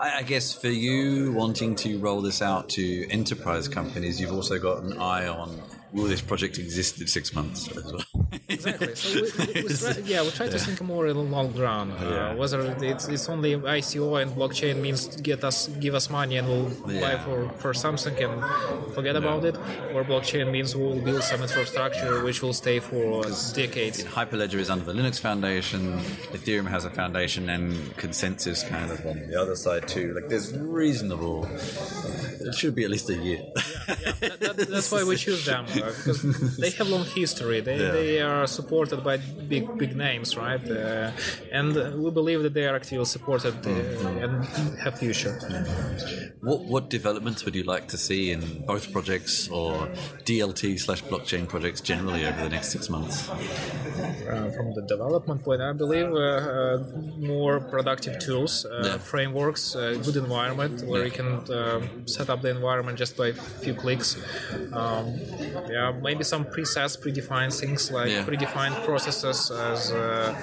I, 0.00 0.18
I 0.18 0.22
guess 0.24 0.52
for 0.52 0.72
you 0.86 1.30
wanting 1.32 1.76
to 1.84 1.98
roll 2.00 2.20
this 2.20 2.42
out 2.42 2.68
to 2.70 3.08
enterprise 3.10 3.68
companies, 3.68 4.20
you've 4.20 4.32
also 4.32 4.58
got 4.58 4.82
an 4.82 4.98
eye 4.98 5.28
on 5.28 5.62
will 5.92 6.08
this 6.08 6.20
project 6.20 6.58
exist 6.58 7.00
in 7.00 7.06
six 7.06 7.32
months 7.32 7.68
as 7.76 7.84
well? 7.84 8.02
Exactly. 8.60 8.94
So 8.94 9.14
we, 9.14 9.62
we, 9.62 9.62
we 9.62 9.74
try, 9.82 9.92
yeah, 10.04 10.22
we 10.22 10.30
try 10.30 10.48
to 10.48 10.58
think 10.58 10.80
more 10.82 11.06
in 11.06 11.16
the 11.16 11.22
long 11.22 11.52
run. 11.54 11.90
Uh, 11.92 12.34
whether 12.34 12.60
it's, 12.82 13.08
it's 13.08 13.28
only 13.28 13.56
ICO 13.56 14.20
and 14.20 14.32
blockchain 14.32 14.80
means 14.80 15.06
to 15.08 15.22
get 15.22 15.42
us 15.44 15.68
give 15.84 15.94
us 15.94 16.10
money 16.10 16.36
and 16.36 16.48
we'll 16.48 16.70
buy 17.00 17.16
for, 17.24 17.48
for 17.56 17.74
something 17.74 18.16
and 18.22 18.92
forget 18.94 19.16
about 19.16 19.44
it, 19.44 19.56
or 19.94 20.04
blockchain 20.04 20.50
means 20.50 20.76
we'll 20.76 21.00
build 21.00 21.22
some 21.22 21.42
infrastructure 21.42 22.22
which 22.24 22.42
will 22.42 22.52
stay 22.52 22.78
for 22.80 23.22
decades. 23.54 24.04
Hyperledger 24.04 24.58
is 24.64 24.70
under 24.70 24.84
the 24.84 24.92
Linux 24.92 25.18
Foundation. 25.20 25.98
Ethereum 26.32 26.68
has 26.68 26.84
a 26.84 26.90
foundation, 26.90 27.48
and 27.48 27.74
ConsenSys 27.96 28.68
kind 28.68 28.90
of 28.90 29.04
on 29.06 29.26
the 29.28 29.40
other 29.40 29.56
side 29.56 29.86
too. 29.88 30.12
Like, 30.14 30.28
there's 30.28 30.56
reasonable. 30.56 31.48
It 32.40 32.54
should 32.54 32.74
be 32.74 32.84
at 32.84 32.90
least 32.90 33.08
a 33.10 33.16
year. 33.16 33.42
That- 34.20 34.56
that- 34.56 34.68
that's 34.74 34.90
why 34.92 35.02
we 35.04 35.16
choose 35.16 35.44
them 35.44 35.64
uh, 35.66 35.74
because 35.96 36.20
they 36.62 36.70
have 36.78 36.88
long 36.88 37.04
history. 37.20 37.60
They, 37.60 37.78
they 37.98 38.20
are 38.20 38.46
supported 38.46 39.02
by 39.08 39.16
big 39.52 39.64
big 39.82 39.92
names, 39.96 40.36
right? 40.36 40.64
Uh, 40.70 41.10
and 41.58 41.74
we 42.04 42.10
believe 42.10 42.42
that 42.42 42.54
they 42.54 42.66
are 42.68 42.76
actually 42.76 43.04
supported 43.16 43.54
uh, 43.66 44.24
and 44.24 44.32
have 44.84 44.94
future. 44.98 45.34
What 46.40 46.60
what 46.72 46.90
developments 46.90 47.44
would 47.44 47.54
you 47.54 47.64
like 47.74 47.86
to 47.88 47.98
see 48.06 48.30
in 48.34 48.40
both 48.66 48.84
projects 48.92 49.48
or 49.48 49.72
DLT 50.28 50.78
slash 50.84 51.02
blockchain 51.10 51.46
projects 51.48 51.80
generally 51.80 52.22
over 52.26 52.40
the 52.42 52.48
next 52.56 52.68
six 52.72 52.88
months? 52.88 53.28
Uh, 53.28 54.50
from 54.56 54.74
the 54.74 54.82
development 54.94 55.42
point, 55.44 55.60
I 55.60 55.72
believe 55.72 56.08
uh, 56.12 56.18
uh, 56.18 56.84
more 57.18 57.60
productive 57.74 58.18
tools, 58.26 58.64
uh, 58.64 58.70
Yeah. 58.86 58.98
frameworks, 58.98 59.64
uh, 59.76 59.80
good 60.06 60.16
environment 60.16 60.82
where 60.90 61.04
you 61.04 61.10
can 61.20 61.30
uh, 61.50 61.80
set 62.06 62.28
up 62.30 62.40
the 62.42 62.50
environment 62.50 62.98
just 62.98 63.16
by 63.16 63.28
a 63.28 63.34
few 63.64 63.74
clicks. 63.80 64.16
Um, 64.72 65.04
yeah, 65.70 65.92
maybe 66.06 66.24
some 66.24 66.44
presets, 66.44 66.94
predefined 67.02 67.52
things 67.58 67.90
like 67.90 68.10
Yeah. 68.10 68.24
predefined 68.24 68.84
processes 68.84 69.50
as 69.50 69.90
uh, 69.92 70.34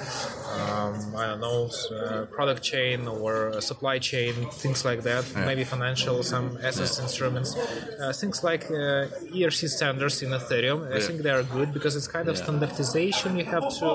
um, 0.56 1.16
I 1.16 1.26
don't 1.28 1.42
know, 1.42 1.70
uh, 1.96 2.26
product 2.26 2.62
chain 2.64 3.08
or 3.08 3.50
uh, 3.50 3.62
supply 3.62 4.00
chain, 4.00 4.34
things 4.52 4.86
like 4.86 5.04
that. 5.04 5.24
Maybe 5.36 5.64
financial, 5.64 6.24
some 6.24 6.58
assets 6.64 7.00
instruments, 7.00 7.56
uh, 7.56 8.14
things 8.14 8.44
like 8.44 8.64
uh, 8.72 9.08
ERC 9.36 9.68
standards 9.70 10.22
in 10.22 10.30
Ethereum. 10.30 10.80
I 10.96 11.00
think 11.00 11.22
they 11.22 11.30
are 11.32 11.44
good 11.44 11.74
because 11.74 11.96
it's 11.96 12.08
kind 12.08 12.28
of 12.30 12.36
Yeah. 12.38 12.44
standardization. 12.44 13.38
You 13.38 13.46
have 13.46 13.68
to 13.80 13.88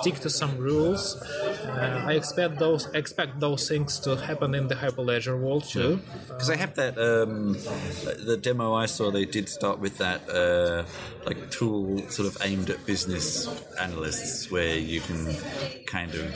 stick 0.00 0.16
to 0.20 0.30
some 0.30 0.56
rules. 0.58 1.16
Uh, 1.22 2.04
I 2.10 2.12
expect 2.14 2.58
those 2.58 2.86
expect 2.94 3.40
those 3.40 3.68
things 3.68 4.00
to 4.00 4.16
happen 4.16 4.54
in 4.54 4.68
the 4.68 4.74
Hyperledger 4.74 5.38
world 5.38 5.64
too. 5.64 6.00
Because 6.28 6.50
I 6.50 6.56
have 6.56 6.74
that 6.74 6.94
um, 6.98 7.54
the 8.26 8.36
demo 8.36 8.74
I 8.74 8.86
saw. 8.86 9.10
They 9.10 9.24
did 9.24 9.48
start 9.48 9.78
with 9.78 9.98
that 9.98 10.20
uh, 10.28 10.84
like 11.26 11.50
tool 11.50 11.98
sort 12.10 12.26
of 12.30 12.36
aimed 12.42 12.68
at 12.70 12.84
business 12.86 13.46
analysts, 13.80 14.50
where 14.50 14.76
you 14.76 15.00
can 15.00 15.20
kind 15.96 16.12
of 16.22 16.26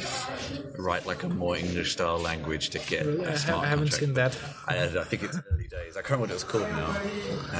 write 0.87 1.05
like 1.11 1.23
a 1.29 1.29
more 1.43 1.57
English 1.65 1.91
style 1.97 2.19
language 2.31 2.65
to 2.75 2.79
get 2.93 3.03
I, 3.07 3.11
a 3.11 3.31
ha- 3.31 3.37
smart 3.45 3.65
I 3.65 3.69
haven't 3.73 3.91
contract. 3.91 4.05
seen 4.05 4.15
that. 4.21 4.33
I, 4.69 4.75
I 5.03 5.05
think 5.11 5.21
it's 5.27 5.39
early 5.53 5.69
days. 5.79 5.93
I 5.97 6.03
can't 6.05 6.21
remember 6.21 6.25
what 6.25 6.31
it 6.31 6.41
was 6.41 6.49
called 6.53 6.71
now. 6.83 6.91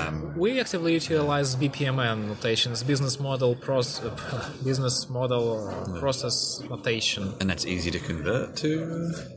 Um, 0.01 0.15
We 0.45 0.51
actively 0.65 0.93
utilize 0.95 1.49
BPMN 1.63 2.19
notations, 2.33 2.77
business 2.93 3.15
model 3.29 3.53
uh, 3.69 4.51
business 4.71 4.97
model 5.19 5.47
uh, 5.69 5.99
process 6.03 6.37
notation. 6.75 7.23
and 7.41 7.47
that's 7.51 7.67
easy 7.75 7.91
to 7.97 8.01
convert 8.11 8.47
to. 8.63 8.69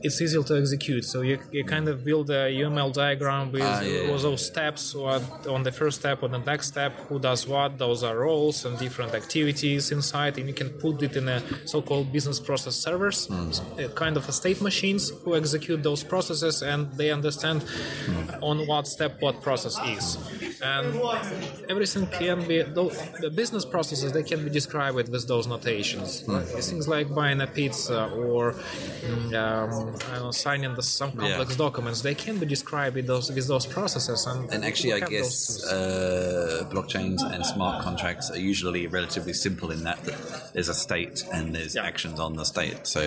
It's 0.06 0.18
easy 0.24 0.42
to 0.50 0.54
execute. 0.62 1.04
So 1.12 1.16
you, 1.22 1.36
you 1.56 1.64
kind 1.74 1.86
of 1.88 2.04
build 2.04 2.26
a 2.30 2.42
UML 2.62 2.90
diagram 3.02 3.52
with 3.52 3.62
Ah, 3.62 3.80
yeah. 3.82 4.10
all 4.10 4.18
those 4.28 4.42
steps. 4.52 4.82
What 4.94 5.22
on 5.54 5.62
the 5.68 5.72
first 5.80 5.96
step, 6.02 6.22
on 6.26 6.30
the 6.38 6.42
next 6.52 6.66
step, 6.74 6.92
who 7.08 7.16
does 7.30 7.46
what. 7.52 7.70
Those 7.84 8.00
are 8.08 8.16
roles 8.28 8.64
and 8.66 8.78
different 8.78 9.12
activities 9.14 9.82
inside, 9.98 10.32
and 10.38 10.46
you 10.50 10.54
can 10.62 10.70
put 10.84 11.02
it 11.02 11.14
in 11.20 11.26
a 11.36 11.38
so-called 11.66 12.06
business 12.16 12.38
process 12.50 12.74
servers, 12.88 13.18
uh, 13.30 13.88
kind 14.04 14.14
of 14.20 14.24
a 14.32 14.34
state 14.42 14.60
machines 14.70 15.02
who 15.22 15.30
execute 15.40 15.80
those 15.88 16.02
processes, 16.12 16.56
and 16.72 16.80
they 17.00 17.10
understand 17.18 17.58
Hmm. 18.06 18.44
on 18.50 18.56
what 18.70 18.84
step 18.96 19.12
what 19.24 19.34
process 19.48 19.74
is. 19.96 20.04
And 20.74 20.86
everything 21.72 22.04
can 22.20 22.38
be 22.50 22.58
the 22.62 23.30
business 23.42 23.64
processes 23.74 24.08
they 24.18 24.26
can 24.32 24.40
be 24.46 24.50
described 24.60 24.94
with 24.98 25.08
those 25.32 25.46
notations. 25.56 26.08
Like, 26.34 26.46
things 26.70 26.86
like 26.96 27.06
buying 27.20 27.40
a 27.48 27.50
pizza 27.58 27.98
or 28.24 28.40
mm, 28.52 29.34
um, 29.44 29.70
I 30.10 30.14
don't 30.14 30.24
know, 30.26 30.30
signing 30.46 30.72
the, 30.78 30.82
some 31.00 31.12
complex 31.22 31.48
documents. 31.66 31.98
They 32.10 32.16
can 32.24 32.34
be 32.42 32.46
described 32.56 32.94
with 32.98 33.06
those 33.12 33.26
with 33.36 33.46
those 33.54 33.66
processes. 33.76 34.20
And, 34.30 34.40
And 34.54 34.60
actually, 34.68 34.92
I 34.92 34.96
we 34.96 35.00
have 35.02 35.10
those 35.10 35.56
guess 35.56 35.72
uh, 35.72 36.64
blockchains 36.74 37.20
and 37.32 37.40
smart 37.54 37.76
contracts 37.86 38.26
are 38.34 38.42
usually 38.52 38.82
relatively 38.98 39.34
simple 39.46 39.68
in 39.76 39.80
that, 39.88 39.98
that 40.08 40.18
there's 40.54 40.70
a 40.76 40.78
state 40.86 41.16
and 41.34 41.44
there's 41.56 41.74
Yeah. 41.76 41.90
actions 41.90 42.18
on 42.26 42.32
the 42.40 42.44
state. 42.56 42.86
So, 42.86 43.00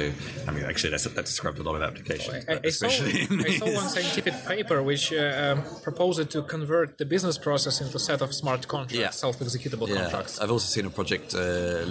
I 0.47 0.51
mean, 0.51 0.63
actually, 0.71 0.91
that's, 0.91 1.03
that 1.17 1.25
describes 1.33 1.59
a 1.59 1.63
lot 1.69 1.75
of 1.79 1.83
applications, 1.89 2.45
I, 2.47 2.53
I 2.53 2.69
saw, 2.69 2.87
especially 2.87 3.13
I 3.47 3.51
saw 3.59 3.65
one 3.81 3.89
scientific 3.95 4.35
paper 4.53 4.77
which 4.89 5.05
uh, 5.13 5.19
um, 5.45 5.57
proposed 5.87 6.29
to 6.35 6.39
convert 6.55 6.89
the 7.01 7.05
business 7.15 7.37
process 7.37 7.75
into 7.81 7.95
a 7.97 7.99
set 8.09 8.21
of 8.25 8.29
smart 8.33 8.61
contracts, 8.67 8.95
Yeah. 9.03 9.09
self-executable 9.25 9.87
Yeah, 9.89 9.95
contracts. 10.01 10.39
I've 10.41 10.51
also 10.51 10.67
seen 10.75 10.85
a 10.85 10.89
project 10.99 11.27
uh, 11.35 11.39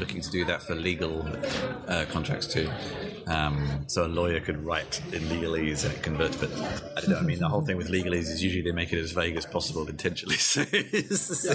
looking 0.03 0.21
to 0.27 0.31
do 0.39 0.45
that 0.51 0.61
for 0.67 0.75
legal 0.75 1.15
uh, 1.89 2.05
contracts 2.11 2.47
too. 2.55 2.69
Um, 3.27 3.85
so 3.87 3.99
a 4.07 4.11
lawyer 4.21 4.41
could 4.41 4.61
write 4.65 5.01
in 5.13 5.23
legalese 5.33 5.85
and 5.85 5.93
it 5.95 6.03
converts, 6.03 6.37
but 6.37 6.51
I 6.97 7.01
don't 7.01 7.11
know. 7.11 7.19
I 7.19 7.23
mean, 7.23 7.39
the 7.39 7.49
whole 7.49 7.65
thing 7.69 7.77
with 7.77 7.89
legalese 7.89 8.29
is 8.35 8.43
usually 8.43 8.63
they 8.63 8.73
make 8.83 8.93
it 8.93 8.99
as 8.99 9.13
vague 9.13 9.37
as 9.37 9.47
possible 9.47 9.87
intentionally. 9.89 10.37
So, 11.13 11.55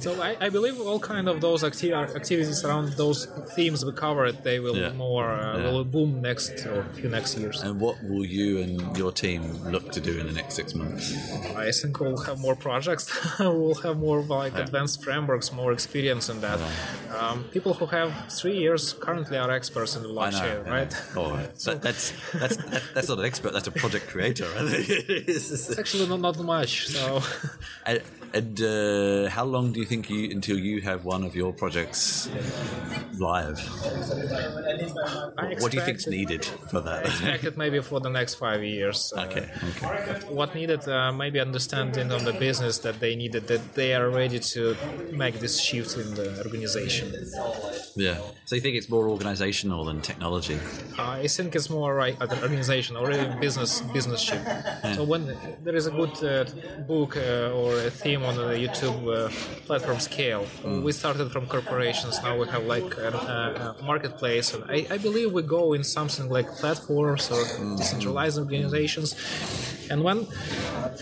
So 0.00 0.10
I, 0.22 0.36
I 0.46 0.48
believe 0.48 0.80
all 0.80 1.00
kind 1.00 1.28
of 1.28 1.40
those 1.40 1.62
acti- 1.64 1.92
activities 1.92 2.64
around 2.64 2.92
those 2.94 3.26
themes 3.54 3.84
we 3.84 3.92
covered, 3.92 4.42
they 4.42 4.58
will 4.60 4.76
Yeah. 4.76 4.92
More 5.08 5.28
uh, 5.32 5.58
Yeah. 5.58 5.72
will 5.74 5.84
boom 5.96 6.10
next 6.28 6.52
or 6.72 6.78
few 6.98 7.08
next 7.16 7.30
years. 7.40 7.56
and 7.66 7.74
what 7.84 7.96
will 8.08 8.26
you 8.38 8.48
and 8.62 8.72
your 9.02 9.12
team 9.24 9.40
look 9.74 9.84
to 9.96 10.00
do 10.08 10.12
in 10.20 10.24
the 10.30 10.36
next 10.40 10.52
six 10.60 10.68
months? 10.80 11.04
I 11.66 11.70
think 11.78 11.92
we'll 12.00 12.24
have 12.28 12.38
more 12.46 12.56
projects. 12.68 13.04
we'll 13.60 13.80
have 13.86 13.96
more 14.08 14.20
like 14.38 14.52
Yeah. 14.54 14.66
advanced 14.66 14.96
frameworks, 15.04 15.46
more 15.62 15.70
experience 15.78 16.26
in 16.32 16.38
that. 16.46 16.58
Um, 17.20 17.36
people 17.56 17.72
who 17.78 17.86
have 17.98 18.10
three 18.40 18.56
years 18.64 18.82
currently 19.06 19.36
are 19.44 19.50
experts 19.60 19.92
in 19.96 20.00
the 20.06 20.10
blockchain, 20.16 20.58
know. 20.64 20.70
right? 20.76 20.92
Oh, 21.20 21.30
that, 21.66 21.78
that's 21.86 22.04
that's 22.42 22.56
that, 22.72 22.82
that's 22.94 23.08
not 23.12 23.18
an 23.22 23.26
expert. 23.30 23.52
That's 23.56 23.68
a 23.74 23.76
project 23.82 24.04
creator. 24.12 24.44
Think. 24.72 25.28
It's 25.34 25.78
actually 25.82 26.06
not, 26.12 26.20
not 26.28 26.36
much. 26.56 26.72
So 26.96 27.22
and 27.88 27.98
and 28.38 28.54
uh, 28.74 29.30
how 29.36 29.44
long 29.54 29.64
do 29.72 29.78
you 29.82 29.86
think 29.92 30.02
you 30.12 30.20
until 30.36 30.58
you 30.68 30.76
have 30.90 31.00
one 31.14 31.22
of 31.28 31.32
your 31.40 31.52
projects 31.62 32.28
live? 33.28 33.58
What 35.60 35.70
do 35.70 35.76
you 35.78 35.84
think's 35.84 36.06
needed 36.06 36.44
for 36.44 36.80
that? 36.80 37.06
I 37.06 37.08
expect 37.08 37.44
it 37.44 37.56
maybe 37.56 37.80
for 37.80 38.00
the 38.00 38.10
next 38.10 38.34
five 38.34 38.62
years. 38.64 39.12
Uh, 39.16 39.22
okay, 39.26 39.50
okay. 39.70 40.20
What 40.28 40.54
needed, 40.54 40.88
uh, 40.88 41.12
maybe 41.12 41.40
understanding 41.40 42.10
of 42.12 42.24
the 42.24 42.32
business 42.32 42.78
that 42.78 43.00
they 43.00 43.16
needed, 43.16 43.46
that 43.48 43.74
they 43.74 43.94
are 43.94 44.08
ready 44.08 44.38
to 44.54 44.76
make 45.12 45.40
this 45.40 45.60
shift 45.60 45.96
in 45.96 46.14
the 46.14 46.42
organization. 46.44 47.12
Yeah. 47.96 48.18
So 48.44 48.54
you 48.56 48.60
think 48.60 48.76
it's 48.76 48.88
more 48.88 49.08
organizational 49.08 49.84
than 49.84 50.00
technology? 50.00 50.58
Uh, 50.98 51.10
I 51.24 51.26
think 51.26 51.54
it's 51.54 51.70
more 51.70 51.94
right 51.94 52.16
at 52.20 52.32
an 52.32 52.42
organization 52.42 52.96
or 52.96 53.10
even 53.10 53.40
business 53.40 53.80
business 53.80 54.20
ship. 54.20 54.42
So 54.94 55.04
when 55.04 55.36
there 55.64 55.76
is 55.76 55.86
a 55.86 55.90
good 55.90 56.16
uh, 56.24 56.44
book 56.86 57.16
uh, 57.16 57.52
or 57.52 57.74
a 57.74 57.90
theme 57.90 58.22
on 58.22 58.36
the 58.36 58.54
YouTube 58.64 59.00
uh, 59.08 59.28
platform 59.66 60.00
scale, 60.00 60.46
we 60.64 60.92
started 60.92 61.30
from 61.32 61.46
corporations. 61.46 62.22
Now 62.22 62.36
we 62.38 62.46
have 62.48 62.64
like 62.64 62.96
a, 62.96 63.08
a, 63.08 63.76
a 63.80 63.84
marketplace, 63.84 64.54
and 64.54 64.64
I, 64.70 64.85
I 64.90 64.98
believe 64.98 65.32
we 65.32 65.42
go 65.42 65.72
in 65.72 65.84
something 65.84 66.28
like 66.28 66.48
platforms 66.56 67.30
or 67.30 67.42
mm-hmm. 67.42 67.76
decentralized 67.76 68.38
organizations. 68.38 69.14
And 69.90 70.02
when 70.02 70.26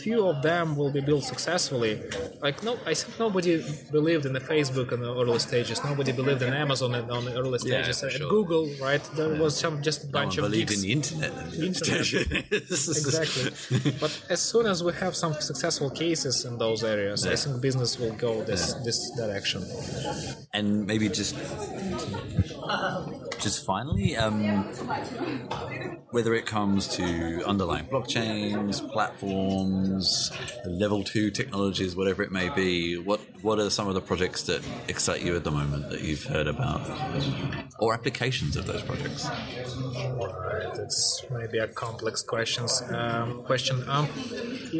few 0.02 0.26
of 0.26 0.42
them 0.42 0.76
will 0.76 0.90
be 0.90 1.00
built 1.00 1.24
successfully, 1.24 2.02
like 2.42 2.62
no, 2.62 2.78
I 2.86 2.94
think 2.94 3.18
nobody 3.18 3.64
believed 3.90 4.26
in 4.26 4.32
the 4.32 4.40
Facebook 4.40 4.92
in 4.92 5.00
the 5.00 5.12
early 5.12 5.38
stages. 5.38 5.82
Nobody 5.82 6.12
believed 6.12 6.42
in 6.42 6.52
Amazon 6.52 6.94
in, 6.94 7.10
on 7.10 7.24
the 7.24 7.34
early 7.34 7.58
stages. 7.58 8.02
At 8.02 8.12
sure. 8.12 8.28
Google, 8.28 8.68
right? 8.80 9.02
There 9.16 9.34
was 9.40 9.56
some 9.56 9.82
just 9.82 10.04
No 10.04 10.10
bunch 10.12 10.36
one 10.36 10.44
of 10.44 10.50
believed 10.50 10.70
geeks. 10.70 10.82
in 10.82 10.86
the 10.86 10.92
internet. 10.92 11.32
Internet. 11.54 12.52
exactly. 12.52 13.92
but 14.00 14.12
as 14.28 14.40
soon 14.42 14.66
as 14.66 14.82
we 14.84 14.92
have 14.94 15.16
some 15.16 15.34
successful 15.34 15.90
cases 15.90 16.44
in 16.44 16.58
those 16.58 16.84
areas, 16.84 17.26
I 17.26 17.36
think 17.36 17.60
business 17.60 17.98
will 17.98 18.14
go 18.26 18.42
this 18.44 18.74
this 18.86 18.98
direction. 19.16 19.64
and 20.52 20.86
maybe 20.86 21.08
just 21.08 21.34
just 23.40 23.64
finally 23.74 24.16
um, 24.16 24.62
whether 26.14 26.32
it 26.32 26.46
comes 26.46 26.86
to 26.86 27.42
underlying 27.44 27.86
blockchains 27.86 28.72
platforms, 28.92 30.30
level 30.64 31.02
two 31.02 31.28
technologies, 31.28 31.96
whatever 31.96 32.22
it 32.22 32.30
may 32.30 32.48
be. 32.50 32.96
What 32.96 33.20
what 33.42 33.58
are 33.58 33.70
some 33.78 33.88
of 33.88 33.94
the 33.94 34.00
projects 34.00 34.40
that 34.44 34.60
excite 34.86 35.22
you 35.26 35.34
at 35.34 35.42
the 35.42 35.50
moment 35.50 35.90
that 35.90 36.02
you've 36.02 36.22
heard 36.34 36.46
about, 36.46 36.82
or 37.80 37.92
applications 37.98 38.56
of 38.56 38.64
those 38.70 38.82
projects? 38.82 39.22
Right, 39.26 40.78
it's 40.84 41.24
maybe 41.38 41.58
a 41.58 41.66
complex 41.66 42.22
questions 42.22 42.72
um, 42.90 43.42
question. 43.42 43.76
Um, 43.88 44.06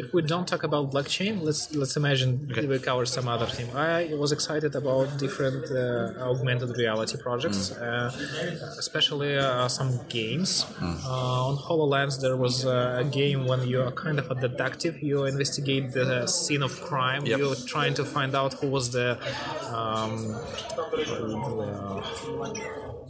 if 0.01 0.13
we 0.13 0.21
don't 0.21 0.47
talk 0.47 0.63
about 0.63 0.83
blockchain, 0.95 1.41
let's 1.47 1.63
let's 1.75 1.95
imagine 1.97 2.31
okay. 2.51 2.65
we 2.65 2.79
cover 2.79 3.05
some 3.05 3.27
other 3.27 3.49
thing. 3.55 3.67
I 3.75 4.13
was 4.23 4.31
excited 4.31 4.73
about 4.81 5.05
different 5.25 5.63
uh, 5.69 6.29
augmented 6.31 6.71
reality 6.77 7.17
projects, 7.27 7.61
mm. 7.69 7.81
uh, 7.81 8.81
especially 8.85 9.31
uh, 9.37 9.67
some 9.67 9.91
games. 10.09 10.51
Mm. 10.79 10.97
on 11.05 11.57
HoloLens, 11.67 12.15
there 12.25 12.37
was 12.45 12.55
a 12.65 13.05
game 13.19 13.41
when 13.49 13.61
you 13.71 13.81
are 13.85 13.93
kind 14.05 14.17
of 14.21 14.27
a 14.35 14.37
detective. 14.47 14.93
You 15.09 15.25
investigate 15.35 15.85
the 15.99 16.27
scene 16.27 16.63
of 16.69 16.73
crime. 16.89 17.21
Yep. 17.25 17.39
You're 17.39 17.59
trying 17.73 17.95
to 17.99 18.03
find 18.15 18.31
out 18.41 18.51
who 18.59 18.67
was 18.77 18.85
the 18.97 19.09
um, 19.79 20.15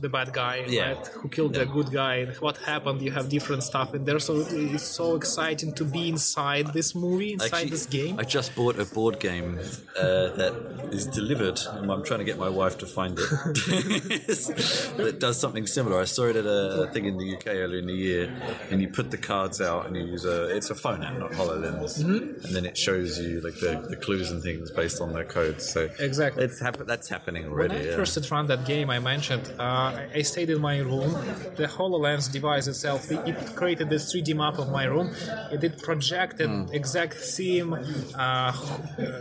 the 0.01 0.09
bad 0.09 0.31
guy, 0.33 0.65
yeah. 0.67 0.93
right? 0.93 1.07
Who 1.19 1.29
killed 1.29 1.53
yeah. 1.55 1.63
the 1.63 1.67
good 1.77 1.91
guy? 1.91 2.25
What 2.39 2.57
happened? 2.57 3.01
You 3.01 3.11
have 3.11 3.29
different 3.29 3.63
stuff 3.63 3.95
in 3.95 4.05
there, 4.05 4.19
so 4.19 4.45
it's 4.49 4.83
so 4.83 5.15
exciting 5.15 5.73
to 5.73 5.85
be 5.85 6.09
inside 6.09 6.65
this 6.73 6.93
movie, 6.95 7.33
inside 7.33 7.53
Actually, 7.53 7.69
this 7.69 7.85
game. 7.85 8.19
I 8.19 8.23
just 8.23 8.55
bought 8.55 8.77
a 8.79 8.85
board 8.85 9.19
game 9.19 9.59
uh, 9.97 10.27
that 10.39 10.53
is 10.91 11.07
delivered, 11.07 11.59
I'm 11.71 12.03
trying 12.03 12.19
to 12.19 12.25
get 12.25 12.38
my 12.38 12.49
wife 12.49 12.77
to 12.79 12.85
find 12.85 13.17
it. 13.17 13.25
that 14.97 15.17
does 15.19 15.39
something 15.39 15.54
similar. 15.65 16.01
I 16.01 16.05
saw 16.05 16.25
it 16.25 16.35
at 16.35 16.45
a 16.45 16.89
thing 16.93 17.05
in 17.05 17.17
the 17.17 17.35
UK 17.35 17.47
earlier 17.47 17.79
in 17.79 17.87
the 17.87 17.93
year, 17.93 18.33
and 18.69 18.81
you 18.81 18.89
put 18.89 19.11
the 19.11 19.17
cards 19.17 19.61
out, 19.61 19.85
and 19.85 19.95
you 19.95 20.03
use 20.05 20.25
a 20.25 20.55
it's 20.55 20.69
a 20.69 20.75
phone 20.75 21.03
app, 21.03 21.17
not 21.17 21.31
HoloLens, 21.31 22.03
mm-hmm. 22.03 22.45
and 22.45 22.55
then 22.55 22.65
it 22.65 22.77
shows 22.77 23.19
you 23.19 23.41
like 23.41 23.55
the, 23.59 23.85
the 23.89 23.95
clues 23.95 24.31
and 24.31 24.41
things 24.43 24.71
based 24.71 25.01
on 25.01 25.13
their 25.13 25.23
codes. 25.23 25.69
So 25.69 25.89
exactly, 25.99 26.43
it's 26.43 26.59
hap- 26.59 26.85
that's 26.85 27.09
happening 27.09 27.45
already. 27.45 27.75
When 27.75 27.83
I 27.83 27.89
yeah. 27.89 27.95
first 27.95 28.31
ran 28.31 28.47
that 28.47 28.65
game, 28.65 28.89
I 28.89 28.99
mentioned. 28.99 29.53
Uh, 29.59 30.07
I 30.13 30.21
stayed 30.21 30.49
in 30.49 30.61
my 30.61 30.79
room. 30.79 31.11
The 31.55 31.67
HoloLens 31.67 32.31
device 32.31 32.67
itself, 32.67 33.11
it 33.11 33.55
created 33.55 33.89
this 33.89 34.13
3D 34.13 34.35
map 34.35 34.57
of 34.57 34.69
my 34.71 34.85
room. 34.85 35.13
It 35.51 35.61
did 35.61 35.81
projected 35.81 36.49
mm. 36.49 36.73
exact 36.73 37.15
theme. 37.15 37.73
Uh, 38.15 38.51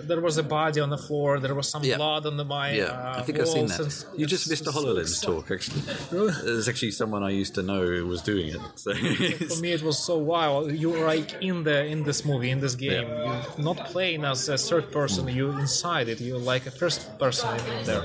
there 0.05 0.21
was 0.21 0.39
a 0.39 0.43
body 0.43 0.81
on 0.81 0.91
the 0.91 0.99
floor. 0.99 1.39
There 1.41 1.55
was 1.55 1.69
some 1.69 1.85
yeah. 1.85 1.97
blood 1.97 2.27
on 2.27 2.37
the 2.37 2.45
my. 2.45 2.73
Yeah, 2.73 2.85
uh, 2.85 3.19
I 3.19 3.23
think 3.23 3.41
I've 3.41 3.49
seen 3.49 3.67
that. 3.67 4.05
You 4.17 4.27
just 4.27 4.49
missed 4.49 4.67
a 4.67 4.71
HoloLens 4.71 5.23
talk, 5.23 5.51
actually. 5.51 5.83
There's 6.27 6.69
actually 6.69 6.93
someone 6.93 7.23
I 7.23 7.31
used 7.31 7.55
to 7.55 7.63
know 7.63 7.87
who 7.87 8.07
was 8.07 8.23
doing 8.23 8.49
it. 8.55 8.61
So. 8.77 8.95
For 9.55 9.61
me, 9.61 9.73
it 9.73 9.83
was 9.83 9.99
so 9.99 10.19
wow. 10.19 10.67
You're 10.67 11.05
like 11.07 11.35
in 11.41 11.65
the 11.65 11.85
in 11.87 12.05
this 12.05 12.25
movie, 12.25 12.51
in 12.51 12.61
this 12.61 12.75
game. 12.75 13.09
Yeah. 13.09 13.45
You're 13.57 13.65
not 13.65 13.87
playing 13.87 14.25
as 14.25 14.49
a 14.49 14.59
third 14.59 14.93
person. 14.93 15.27
Mm. 15.27 15.35
You're 15.35 15.59
inside 15.61 16.09
it. 16.09 16.21
You're 16.21 16.39
like 16.39 16.67
a 16.67 16.71
first 16.71 17.19
person 17.19 17.51
in 17.57 17.85
there. 17.85 18.03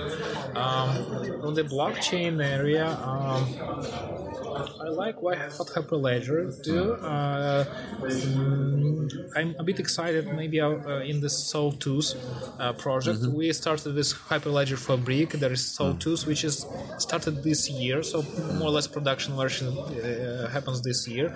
Um, 0.56 0.90
on 1.42 1.54
the 1.54 1.64
blockchain 1.64 2.44
area. 2.44 2.88
Um, 2.88 4.19
I 4.82 4.90
like 4.90 5.22
what 5.22 5.38
Hyperledger 5.38 6.62
do. 6.64 6.94
Uh, 6.94 7.66
mm, 8.02 9.32
I'm 9.36 9.56
a 9.60 9.64
bit 9.64 9.80
excited 9.80 10.28
maybe 10.34 10.60
uh, 10.62 11.00
in 11.12 11.22
the 11.22 11.30
Sawtooth 11.30 12.16
uh, 12.60 12.74
project. 12.74 13.20
Mm-hmm. 13.20 13.38
We 13.38 13.54
started 13.54 13.92
this 13.94 14.14
Hyperledger 14.14 14.78
Fabric. 14.78 15.32
There 15.32 15.52
is 15.52 15.66
Soul 15.66 15.94
mm. 15.94 16.00
Tools, 16.00 16.26
which 16.26 16.44
is 16.44 16.66
started 16.98 17.44
this 17.44 17.70
year, 17.70 18.04
so 18.04 18.24
more 18.58 18.70
or 18.70 18.72
less 18.72 18.88
production 18.88 19.36
version 19.36 19.68
uh, 19.78 20.50
happens 20.50 20.82
this 20.82 21.08
year, 21.08 21.36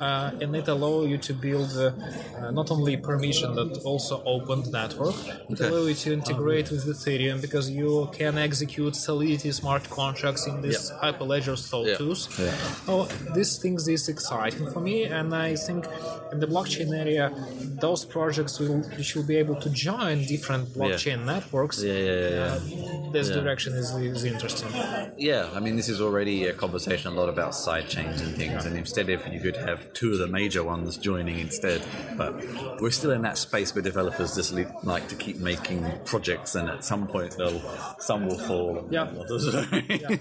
uh, 0.00 0.30
and 0.40 0.54
it 0.56 0.68
allows 0.68 1.08
you 1.08 1.18
to 1.18 1.32
build 1.32 1.70
uh, 1.76 2.50
not 2.50 2.70
only 2.70 2.96
permission 2.96 3.54
but 3.54 3.78
also 3.84 4.22
open 4.24 4.70
network. 4.70 5.14
It 5.48 5.60
okay. 5.60 5.66
allows 5.66 5.88
you 5.88 5.94
to 5.94 6.12
integrate 6.14 6.70
with 6.70 6.84
Ethereum 6.86 7.40
because 7.40 7.70
you 7.70 8.08
can 8.12 8.38
execute 8.38 8.94
Solidity 8.96 9.52
smart 9.52 9.88
contracts 9.90 10.46
in 10.46 10.60
this 10.60 10.90
yep. 10.90 11.00
Hyperledger 11.02 11.56
Soul 11.58 11.88
yeah. 11.88 11.96
Tools. 11.96 12.28
Yeah. 12.38 12.54
Oh, 12.86 13.08
these 13.34 13.58
things 13.58 13.88
is 13.88 14.08
exciting 14.08 14.70
for 14.70 14.80
me, 14.80 15.04
and 15.04 15.34
I 15.34 15.56
think 15.56 15.86
in 16.32 16.40
the 16.40 16.46
blockchain 16.46 16.96
area, 16.96 17.32
those 17.80 18.04
projects 18.04 18.58
will 18.58 18.82
should 19.02 19.26
be 19.26 19.36
able 19.36 19.56
to 19.56 19.70
join 19.70 20.24
different 20.24 20.68
blockchain 20.68 21.24
networks. 21.24 21.82
Yeah, 21.82 21.92
yeah, 21.92 22.28
yeah. 22.28 22.58
Uh, 22.58 23.03
This 23.14 23.30
direction 23.30 23.74
is, 23.74 23.90
is 23.94 24.24
interesting. 24.24 24.68
Yeah, 25.16 25.48
I 25.54 25.60
mean, 25.60 25.76
this 25.76 25.88
is 25.88 26.00
already 26.00 26.46
a 26.46 26.52
conversation 26.52 27.12
a 27.12 27.14
lot 27.14 27.28
about 27.28 27.54
side 27.54 27.88
chains 27.88 28.20
and 28.20 28.34
things, 28.36 28.64
and 28.64 28.76
instead, 28.76 29.08
if 29.08 29.26
you 29.32 29.40
could 29.40 29.56
have 29.56 29.92
two 29.92 30.12
of 30.12 30.18
the 30.18 30.26
major 30.26 30.64
ones 30.64 30.96
joining 30.96 31.38
instead, 31.38 31.80
but 32.16 32.34
we're 32.80 32.90
still 32.90 33.12
in 33.12 33.22
that 33.22 33.38
space 33.38 33.74
where 33.74 33.82
developers 33.82 34.34
just 34.34 34.52
like 34.82 35.08
to 35.08 35.14
keep 35.14 35.38
making 35.38 35.86
projects, 36.04 36.54
and 36.54 36.68
at 36.68 36.84
some 36.84 37.06
point, 37.06 37.36
they'll 37.36 37.60
some 37.98 38.26
will 38.26 38.38
fall. 38.38 38.86
Yeah. 38.90 39.10
yeah. 39.88 40.16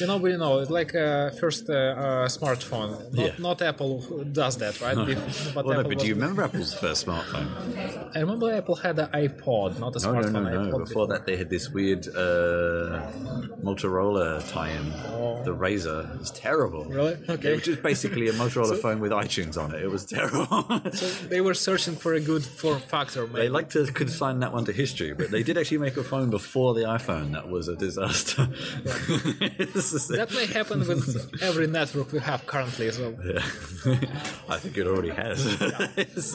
you 0.00 0.06
know, 0.06 0.18
we 0.18 0.36
know 0.36 0.60
it's 0.60 0.70
like 0.70 0.94
uh, 0.94 1.30
first 1.30 1.70
uh, 1.70 1.72
uh, 1.72 2.28
smartphone. 2.28 3.12
Not, 3.12 3.26
yeah. 3.26 3.32
not 3.38 3.62
Apple 3.62 4.00
does 4.24 4.58
that, 4.58 4.80
right? 4.80 4.94
but 5.54 5.64
well, 5.64 5.82
no, 5.82 5.88
but 5.88 5.98
do 5.98 6.06
you 6.06 6.14
remember 6.14 6.42
Apple's 6.42 6.74
first 6.74 7.06
smartphone? 7.06 7.48
I 8.14 8.20
remember 8.20 8.52
Apple 8.52 8.76
had 8.76 8.98
an 8.98 9.08
iPod, 9.12 9.78
not 9.78 9.96
a 9.96 10.00
no, 10.00 10.12
smartphone. 10.12 10.32
No, 10.32 10.42
no, 10.42 10.50
no. 10.50 10.64
Before, 10.64 10.84
before, 10.84 11.06
that, 11.08 11.26
they 11.26 11.36
had 11.36 11.48
this 11.54 11.70
weird 11.70 12.08
uh, 12.08 13.00
Motorola 13.62 14.42
tie-in. 14.50 14.92
Oh. 15.06 15.40
The 15.44 15.54
Razr. 15.54 16.12
It 16.12 16.18
was 16.18 16.32
terrible. 16.32 16.84
Really? 16.86 17.16
Okay. 17.28 17.54
Which 17.54 17.68
was 17.68 17.76
basically 17.76 18.28
a 18.28 18.32
Motorola 18.42 18.70
so, 18.70 18.76
phone 18.76 18.98
with 18.98 19.12
iTunes 19.12 19.56
on 19.56 19.72
it. 19.72 19.80
It 19.80 19.90
was 19.90 20.04
terrible. 20.04 20.46
so 20.92 21.06
they 21.28 21.40
were 21.40 21.54
searching 21.54 21.94
for 21.94 22.12
a 22.14 22.20
good 22.20 22.44
form 22.44 22.80
factor. 22.80 23.28
Maybe. 23.28 23.42
They 23.42 23.48
like 23.48 23.70
to 23.70 23.86
consign 23.86 24.40
that 24.40 24.52
one 24.52 24.64
to 24.64 24.72
history, 24.72 25.14
but 25.14 25.30
they 25.30 25.44
did 25.44 25.56
actually 25.56 25.78
make 25.78 25.96
a 25.96 26.02
phone 26.02 26.28
before 26.28 26.74
the 26.74 26.82
iPhone 26.82 27.32
that 27.34 27.48
was 27.48 27.68
a 27.68 27.76
disaster. 27.76 28.46
that 28.86 30.30
may 30.34 30.46
happen 30.46 30.80
with 30.80 31.40
every 31.40 31.68
network 31.68 32.10
we 32.10 32.18
have 32.18 32.46
currently 32.46 32.88
as 32.88 32.98
well. 32.98 33.14
Yeah. 33.24 33.44
I 34.48 34.58
think 34.58 34.76
it 34.76 34.88
already 34.88 35.10
has. 35.10 36.34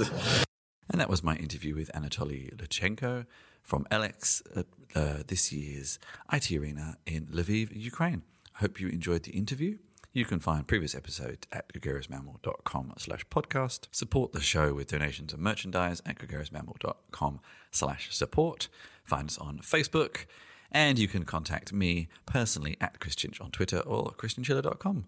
and 0.90 1.02
that 1.02 1.10
was 1.10 1.24
my 1.24 1.36
interview 1.36 1.76
with 1.76 1.92
Anatoly 1.94 2.56
Luchenko 2.56 3.26
from 3.62 3.86
Eleks 3.92 4.42
at 4.58 4.66
uh, 4.96 5.24
this 5.28 5.52
year's 5.52 6.00
IT 6.32 6.52
Arena 6.52 6.98
in 7.06 7.28
Lviv, 7.28 7.70
Ukraine. 7.74 8.24
I 8.56 8.60
hope 8.60 8.80
you 8.80 8.88
enjoyed 8.90 9.24
the 9.24 9.32
interview. 9.32 9.78
You 10.12 10.26
can 10.26 10.40
find 10.40 10.68
previous 10.68 10.96
episodes 10.96 11.46
at 11.52 11.72
gregariousmammal.com 11.74 12.94
slash 12.98 13.26
podcast. 13.28 13.88
Support 13.92 14.34
the 14.34 14.42
show 14.42 14.74
with 14.74 14.88
donations 14.88 15.34
and 15.34 15.42
merchandise 15.42 16.02
at 16.06 16.18
gregariousmammal.com 16.18 17.40
slash 17.72 18.14
support. 18.16 18.68
Find 19.04 19.30
us 19.30 19.38
on 19.38 19.60
Facebook 19.60 20.26
and 20.72 20.98
you 21.00 21.08
can 21.08 21.26
contact 21.26 21.74
me 21.74 22.10
personally 22.26 22.78
at 22.82 23.00
Chrischinch 23.00 23.42
on 23.42 23.52
Twitter 23.52 23.80
or 23.80 24.12
chrischinchilla.com. 24.12 25.06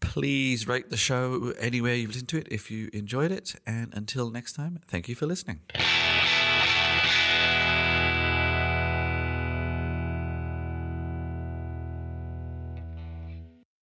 Please 0.00 0.68
rate 0.68 0.90
the 0.90 0.96
show 0.96 1.52
anywhere 1.58 1.94
you've 1.94 2.10
listened 2.10 2.28
to 2.28 2.38
it 2.38 2.48
if 2.50 2.70
you 2.70 2.88
enjoyed 2.92 3.32
it. 3.32 3.56
And 3.66 3.92
until 3.94 4.30
next 4.30 4.52
time, 4.52 4.80
thank 4.86 5.08
you 5.08 5.14
for 5.14 5.26
listening. 5.26 5.60